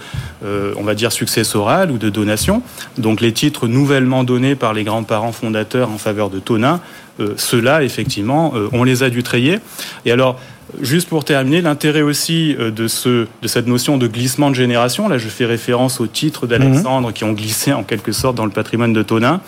[0.42, 2.62] on va dire, successorale ou de donation,
[2.98, 6.80] donc les titres nouvellement donnés par les grands-parents fondateurs en faveur de Tonin,
[7.20, 9.58] euh, ceux-là, effectivement, euh, on les a dutrayés.
[10.04, 10.40] Et alors,
[10.80, 15.08] Juste pour terminer, l'intérêt aussi euh, de, ce, de cette notion de glissement de génération,
[15.08, 18.50] là je fais référence aux titres d'Alexandre qui ont glissé en quelque sorte dans le
[18.50, 19.40] patrimoine de Tonin,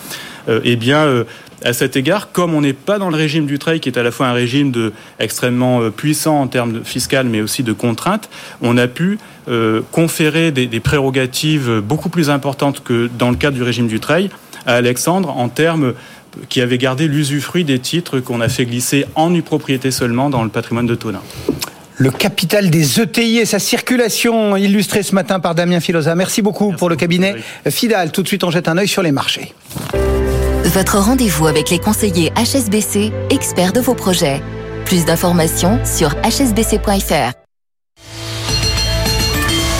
[0.62, 1.24] eh bien
[1.66, 4.12] à cet égard, comme on n'est pas dans le régime du qui est à la
[4.12, 8.28] fois un régime de, extrêmement euh, puissant en termes fiscal mais aussi de contraintes,
[8.62, 13.56] on a pu euh, conférer des, des prérogatives beaucoup plus importantes que dans le cadre
[13.56, 14.30] du régime du trade
[14.66, 15.94] à Alexandre en termes
[16.48, 20.44] qui avait gardé l'usufruit des titres qu'on a fait glisser en nue propriété seulement dans
[20.44, 21.22] le patrimoine de Tonin.
[21.96, 26.14] Le capital des ETI et sa circulation illustrée ce matin par Damien Filosa.
[26.14, 27.36] Merci beaucoup Merci pour le cabinet.
[27.70, 28.12] Fidal.
[28.12, 29.54] Tout de suite, on jette un œil sur les marchés.
[30.76, 34.42] Votre rendez-vous avec les conseillers HSBC, experts de vos projets.
[34.84, 37.45] Plus d'informations sur hsbc.fr.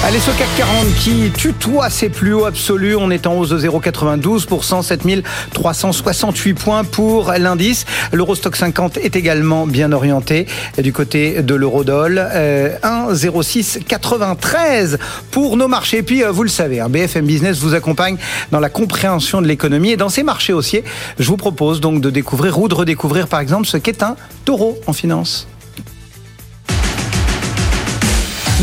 [0.07, 2.95] Allez, ce CAC 40 qui tutoie ses plus hauts absolus.
[2.95, 7.87] On est en hausse de 0,92%, 7368 points pour l'indice.
[8.13, 10.47] L'Eurostock 50 est également bien orienté
[10.79, 12.25] du côté de l'Eurodoll.
[12.25, 14.97] Euh, 1,0693
[15.33, 16.05] pour nos marchés.
[16.05, 18.17] Puis, euh, vous le savez, hein, BFM Business vous accompagne
[18.53, 20.85] dans la compréhension de l'économie et dans ces marchés haussiers.
[21.19, 24.79] Je vous propose donc de découvrir ou de redécouvrir, par exemple, ce qu'est un taureau
[24.87, 25.49] en finance.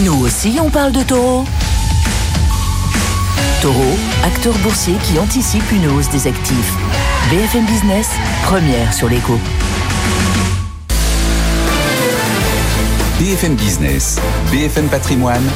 [0.01, 1.45] Nous aussi, on parle de taureau.
[3.61, 3.93] Taureau,
[4.25, 6.73] acteur boursier qui anticipe une hausse des actifs.
[7.29, 8.09] BFM Business,
[8.43, 9.37] première sur l'écho.
[13.19, 14.19] BFM Business,
[14.51, 15.47] BFM Patrimoine,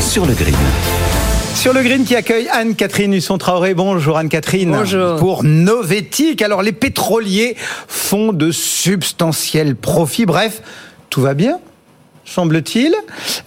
[0.00, 0.56] sur le green.
[1.54, 3.74] Sur le green qui accueille Anne-Catherine Husson-Traoré.
[3.74, 4.72] Bonjour Anne-Catherine.
[4.72, 5.16] Bonjour.
[5.20, 6.42] Pour Novetic.
[6.42, 7.54] Alors les pétroliers
[7.86, 10.26] font de substantiels profits.
[10.26, 10.62] Bref,
[11.10, 11.60] tout va bien
[12.24, 12.94] semble-t-il.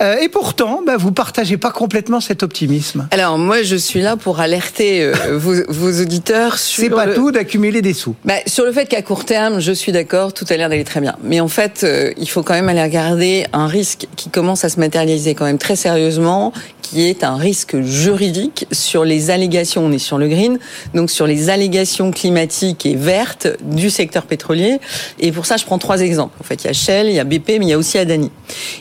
[0.02, 3.08] Euh, et pourtant, bah, vous partagez pas complètement cet optimisme.
[3.12, 7.16] Alors moi, je suis là pour alerter euh, vos, vos auditeurs sur C'est pas le...
[7.16, 8.16] tout d'accumuler des sous.
[8.26, 11.02] Bah, sur le fait qu'à court terme, je suis d'accord, tout a l'air d'aller très
[11.02, 11.16] bien.
[11.24, 14.70] Mais en fait, euh, il faut quand même aller regarder un risque qui commence à
[14.70, 16.54] se matérialiser quand même très sérieusement,
[16.90, 20.58] qui est un risque juridique sur les allégations, on est sur le green,
[20.94, 24.80] donc sur les allégations climatiques et vertes du secteur pétrolier.
[25.20, 26.36] Et pour ça, je prends trois exemples.
[26.40, 27.98] En fait, il y a Shell, il y a BP, mais il y a aussi
[27.98, 28.32] Adani.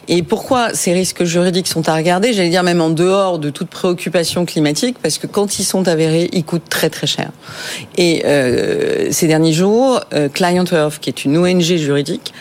[0.09, 2.33] Et pourquoi ces risques juridiques sont à regarder?
[2.33, 6.29] J'allais dire même en dehors de toute préoccupation climatique, parce que quand ils sont avérés,
[6.33, 7.31] ils coûtent très très cher.
[7.97, 12.33] Et euh, ces derniers jours, euh, Client Earth, qui est une ONG juridique,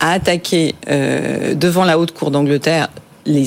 [0.00, 2.88] a attaqué euh, devant la haute cour d'Angleterre
[3.24, 3.46] les,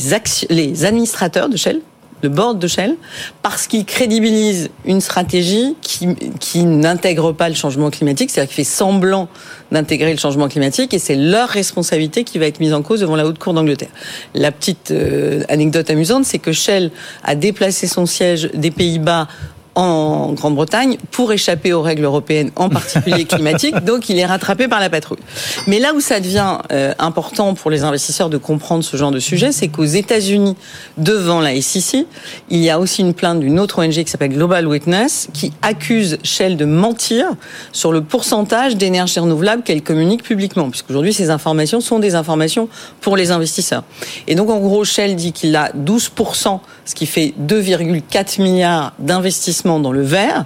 [0.50, 1.82] les administrateurs de Shell,
[2.26, 2.96] le board de Shell,
[3.44, 8.64] parce qu'ils crédibilisent une stratégie qui, qui n'intègre pas le changement climatique, c'est-à-dire qui fait
[8.64, 9.30] semblant
[9.72, 13.16] d'intégrer le changement climatique, et c'est leur responsabilité qui va être mise en cause devant
[13.16, 13.92] la haute cour d'Angleterre.
[14.34, 16.92] La petite euh, anecdote amusante, c'est que Shell
[17.24, 19.28] a déplacé son siège des Pays-Bas
[19.76, 23.76] en Grande-Bretagne pour échapper aux règles européennes, en particulier climatiques.
[23.84, 25.20] Donc, il est rattrapé par la patrouille.
[25.68, 29.20] Mais là où ça devient euh, important pour les investisseurs de comprendre ce genre de
[29.20, 30.56] sujet, c'est qu'aux États-Unis,
[30.98, 32.06] devant la SEC,
[32.50, 36.18] il y a aussi une plainte d'une autre ONG qui s'appelle Global Witness, qui accuse
[36.24, 37.28] Shell de mentir
[37.74, 42.70] sur le pourcentage d'énergie renouvelable qu'elle communique publiquement, puisqu'aujourd'hui, ces informations sont des informations
[43.02, 43.84] pour les investisseurs.
[44.28, 49.65] Et donc, en gros, Shell dit qu'il a 12%, ce qui fait 2,4 milliards d'investissements
[49.66, 50.46] dans le vert.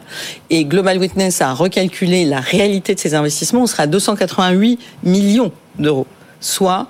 [0.49, 3.63] Et Global Witness a recalculé la réalité de ces investissements.
[3.63, 6.07] On sera à 288 millions d'euros,
[6.39, 6.87] soit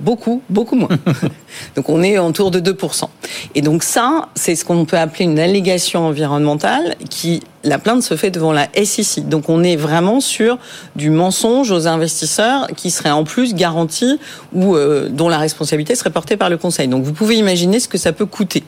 [0.00, 0.88] beaucoup, beaucoup moins.
[1.76, 3.04] donc on est autour de 2%.
[3.54, 8.16] Et donc ça, c'est ce qu'on peut appeler une allégation environnementale qui, la plainte se
[8.16, 9.28] fait devant la SEC.
[9.28, 10.58] Donc on est vraiment sur
[10.96, 14.18] du mensonge aux investisseurs qui serait en plus garanti
[14.52, 16.88] ou euh, dont la responsabilité serait portée par le conseil.
[16.88, 18.64] Donc vous pouvez imaginer ce que ça peut coûter.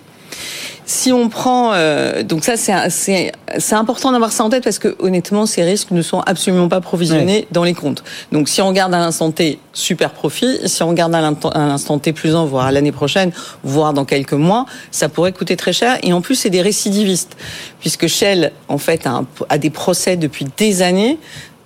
[0.84, 4.78] Si on prend, euh, donc ça c'est c'est c'est important d'avoir ça en tête parce
[4.78, 7.46] que honnêtement ces risques ne sont absolument pas provisionnés Ouais.
[7.52, 8.02] dans les comptes.
[8.32, 10.58] Donc si on regarde à l'instant T, super profit.
[10.66, 13.30] Si on regarde à l'instant- T plus un, voire à l'année prochaine,
[13.62, 15.98] voire dans quelques mois, ça pourrait coûter très cher.
[16.02, 17.36] Et en plus c'est des récidivistes
[17.80, 21.18] puisque Shell en fait a, un- a des procès depuis des années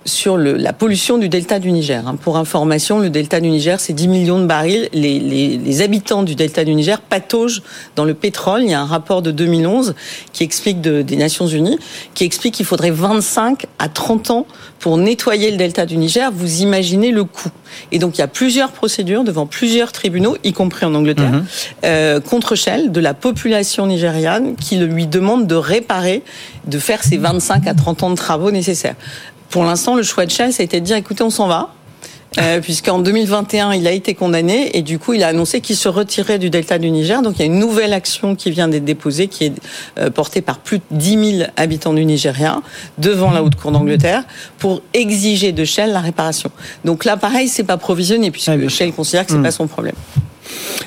[0.07, 2.07] sur le, la pollution du delta du Niger.
[2.07, 2.15] Hein.
[2.15, 4.89] Pour information, le delta du Niger, c'est 10 millions de barils.
[4.93, 7.61] Les, les, les, habitants du delta du Niger pataugent
[7.95, 8.63] dans le pétrole.
[8.63, 9.95] Il y a un rapport de 2011
[10.31, 11.77] qui explique de, des Nations Unies,
[12.13, 14.47] qui explique qu'il faudrait 25 à 30 ans
[14.79, 16.31] pour nettoyer le delta du Niger.
[16.31, 17.49] Vous imaginez le coût.
[17.91, 21.45] Et donc il y a plusieurs procédures devant plusieurs tribunaux, y compris en Angleterre, mmh.
[21.83, 26.23] euh, contre Shell, de la population nigériane qui lui demande de réparer,
[26.65, 28.95] de faire ces 25 à 30 ans de travaux nécessaires.
[29.49, 31.69] Pour l'instant, le choix de Shell, ça a été de dire, écoutez, on s'en va.
[32.39, 35.87] Euh, puisqu'en 2021, il a été condamné et du coup, il a annoncé qu'il se
[35.87, 37.21] retirait du delta du Niger.
[37.21, 39.53] Donc, il y a une nouvelle action qui vient d'être déposée, qui est
[39.97, 42.61] euh, portée par plus de 10 000 habitants du Nigeria
[42.97, 44.23] devant la Haute Cour d'Angleterre
[44.57, 46.51] pour exiger de Shell la réparation.
[46.85, 49.43] Donc là, pareil, c'est pas provisionné puisque ah, Shell considère que c'est mmh.
[49.43, 49.95] pas son problème.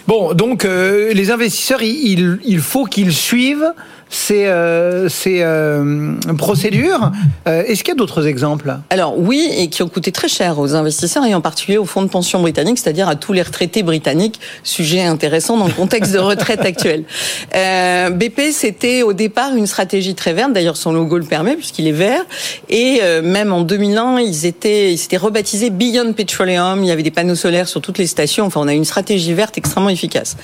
[0.07, 3.73] Bon, donc euh, les investisseurs, il, il faut qu'ils suivent
[4.11, 7.13] ces, euh, ces euh, procédures.
[7.47, 8.77] Euh, Est-ce qu'il y a d'autres exemples?
[8.91, 12.03] Alors oui, et qui ont coûté très cher aux investisseurs et en particulier aux fonds
[12.03, 16.19] de pension britanniques, c'est-à-dire à tous les retraités britanniques, sujet intéressant dans le contexte de
[16.19, 17.05] retraite actuel.
[17.55, 21.87] Euh, BP, c'était au départ une stratégie très verte, d'ailleurs son logo le permet puisqu'il
[21.87, 22.23] est vert,
[22.69, 27.03] et euh, même en 2001, ils étaient, ils s'étaient rebaptisés Beyond Petroleum, il y avait
[27.03, 30.37] des panneaux solaires sur toutes les stations, enfin on a une stratégie verte extrêmement efficace.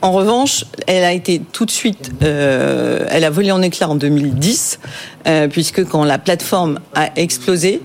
[0.00, 2.10] En revanche, elle a été tout de suite...
[2.22, 4.80] Euh, elle a volé en éclats en 2010,
[5.26, 7.80] euh, puisque quand la plateforme a explosé,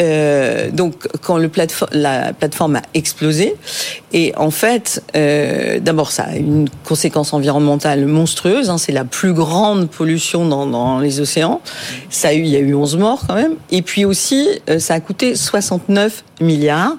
[0.00, 1.38] euh, donc quand
[1.92, 3.54] la plateforme a explosé,
[4.12, 9.32] et en fait, euh, d'abord ça a une conséquence environnementale monstrueuse, hein, c'est la plus
[9.32, 11.60] grande pollution dans, les océans,
[12.10, 14.46] ça il y a eu 11 morts quand même, et puis aussi
[14.78, 16.96] ça a coûté 69 milliards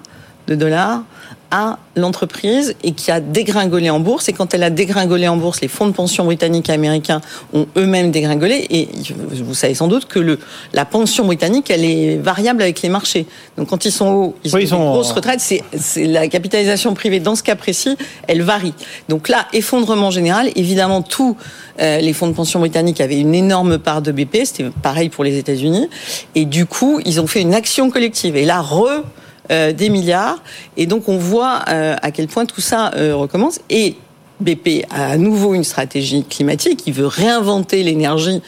[0.47, 1.03] de dollars
[1.52, 4.30] à l'entreprise et qui a dégringolé en bourse.
[4.30, 7.22] Et quand elle a dégringolé en bourse, les fonds de pension britanniques et américains
[7.54, 8.68] ont eux-mêmes dégringolé.
[8.70, 8.89] Et
[9.32, 10.39] vous savez sans doute que le,
[10.74, 13.26] la pension britannique, elle est variable avec les marchés.
[13.58, 15.41] Donc quand ils sont hauts, ils, oui, ont ils sont grosses retraites.
[15.41, 15.64] C'est,
[16.06, 17.97] la capitalisation privée dans ce cas précis,
[18.28, 18.74] elle varie.
[19.10, 20.52] Donc là, effondrement général.
[20.56, 21.36] Évidemment, tous
[21.82, 24.45] euh, les fonds de pension britanniques avaient une énorme part de BP.
[24.45, 25.89] C'était pareil pour les États-Unis.
[26.36, 28.36] Et du coup, ils ont fait une action collective.
[28.36, 29.04] Et là, re
[29.50, 30.41] des milliards.
[30.78, 33.60] Et donc on voit euh, à quel point tout ça euh, recommence.
[33.70, 33.95] Et
[34.41, 36.84] BP a à nouveau une stratégie climatique.
[36.88, 38.41] Il veut réinventer l'énergie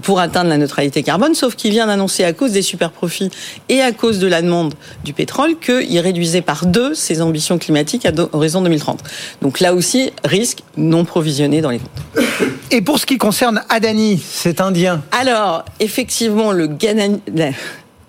[0.00, 3.28] pour atteindre la neutralité carbone, sauf qu'il vient d'annoncer à cause des super profits
[3.68, 4.72] et à cause de la demande
[5.04, 9.00] du pétrole qu'il réduisait par deux ses ambitions climatiques à horizon 2030.
[9.42, 12.34] Donc là aussi, risque non provisionné dans les comptes.
[12.70, 17.20] Et pour ce qui concerne Adani, cet Indien Alors, effectivement, le Ganani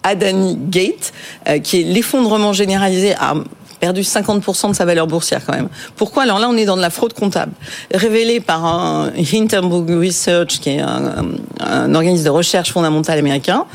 [0.05, 1.11] Adani Gate,
[1.47, 3.33] euh, qui est l'effondrement généralisé à
[3.85, 5.69] perdu 50% de sa valeur boursière quand même.
[5.95, 6.23] Pourquoi?
[6.23, 7.51] Alors là, on est dans de la fraude comptable,
[7.93, 11.23] révélée par un Hindenburg Research, qui est un,
[11.59, 13.65] un, organisme de recherche fondamentale américain,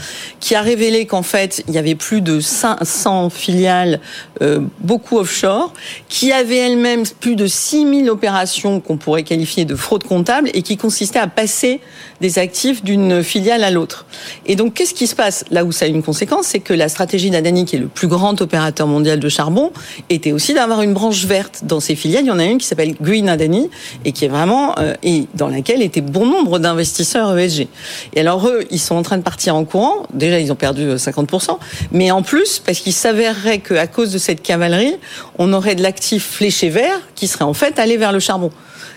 [0.40, 4.00] qui a révélé qu'en fait, il y avait plus de 500 filiales,
[4.42, 5.72] euh, beaucoup offshore,
[6.08, 10.76] qui avaient elles-mêmes plus de 6000 opérations qu'on pourrait qualifier de fraude comptable et qui
[10.76, 11.80] consistaient à passer
[12.20, 14.06] des actifs d'une filiale à l'autre.
[14.44, 15.44] Et donc, qu'est-ce qui se passe?
[15.52, 18.08] Là où ça a une conséquence, c'est que la stratégie d'Adani, qui est le plus
[18.08, 19.70] grand opérateur mondial de charbon,
[20.08, 22.24] était aussi d'avoir une branche verte dans ces filiales.
[22.24, 23.70] Il y en a une qui s'appelle Green Adani
[24.04, 27.68] et qui est vraiment euh, et dans laquelle étaient bon nombre d'investisseurs ESG.
[28.14, 30.06] Et alors eux, ils sont en train de partir en courant.
[30.12, 31.54] Déjà, ils ont perdu 50%, euh,
[31.92, 34.94] mais en plus parce qu'il s'avérerait qu'à cause de cette cavalerie,
[35.38, 38.50] on aurait de l'actif fléché vert qui serait en fait allé vers le charbon.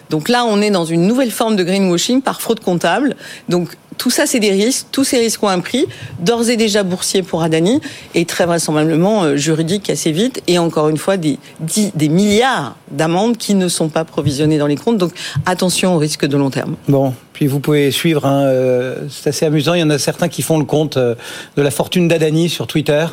[0.10, 3.16] Donc là, on est dans une nouvelle forme de greenwashing par fraude comptable.
[3.50, 4.88] Donc tout ça, c'est des risques.
[4.92, 5.86] Tous ces risques ont un prix,
[6.20, 7.82] d'ores et déjà boursier pour Adani,
[8.16, 10.42] et très vraisemblablement euh, juridique assez vite.
[10.48, 14.76] Et encore une fois, des, des milliards d'amendes qui ne sont pas provisionnées dans les
[14.76, 14.98] comptes.
[14.98, 15.12] Donc
[15.46, 16.76] attention au risque de long terme.
[16.88, 20.30] Bon, puis vous pouvez suivre, hein, euh, c'est assez amusant, il y en a certains
[20.30, 21.16] qui font le compte euh,
[21.58, 23.06] de la fortune d'Adani sur Twitter.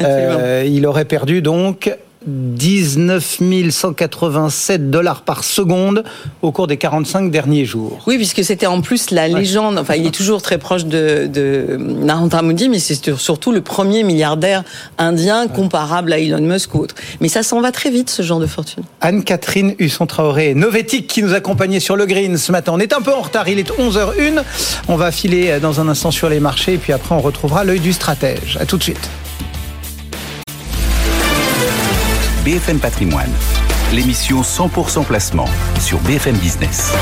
[0.00, 1.94] Euh, il aurait perdu donc
[2.26, 3.40] 19
[3.70, 6.04] 187 dollars par seconde
[6.42, 8.02] au cours des 45 derniers jours.
[8.06, 11.76] Oui, puisque c'était en plus la légende, enfin il est toujours très proche de, de
[11.78, 14.64] Narendra Modi, mais c'est surtout le premier milliardaire
[14.98, 16.94] indien comparable à Elon Musk ou autre.
[17.20, 18.82] Mais ça s'en va très vite, ce genre de fortune.
[19.00, 22.72] Anne-Catherine Husson-Traoré, Novétique, qui nous accompagnait sur le green ce matin.
[22.74, 24.42] On est un peu en retard, il est 11h01.
[24.88, 27.80] On va filer dans un instant sur les marchés, et puis après on retrouvera l'œil
[27.80, 28.58] du stratège.
[28.60, 29.08] À tout de suite.
[32.44, 33.32] BFM Patrimoine,
[33.92, 35.48] l'émission 100% placement
[35.80, 36.92] sur BFM Business.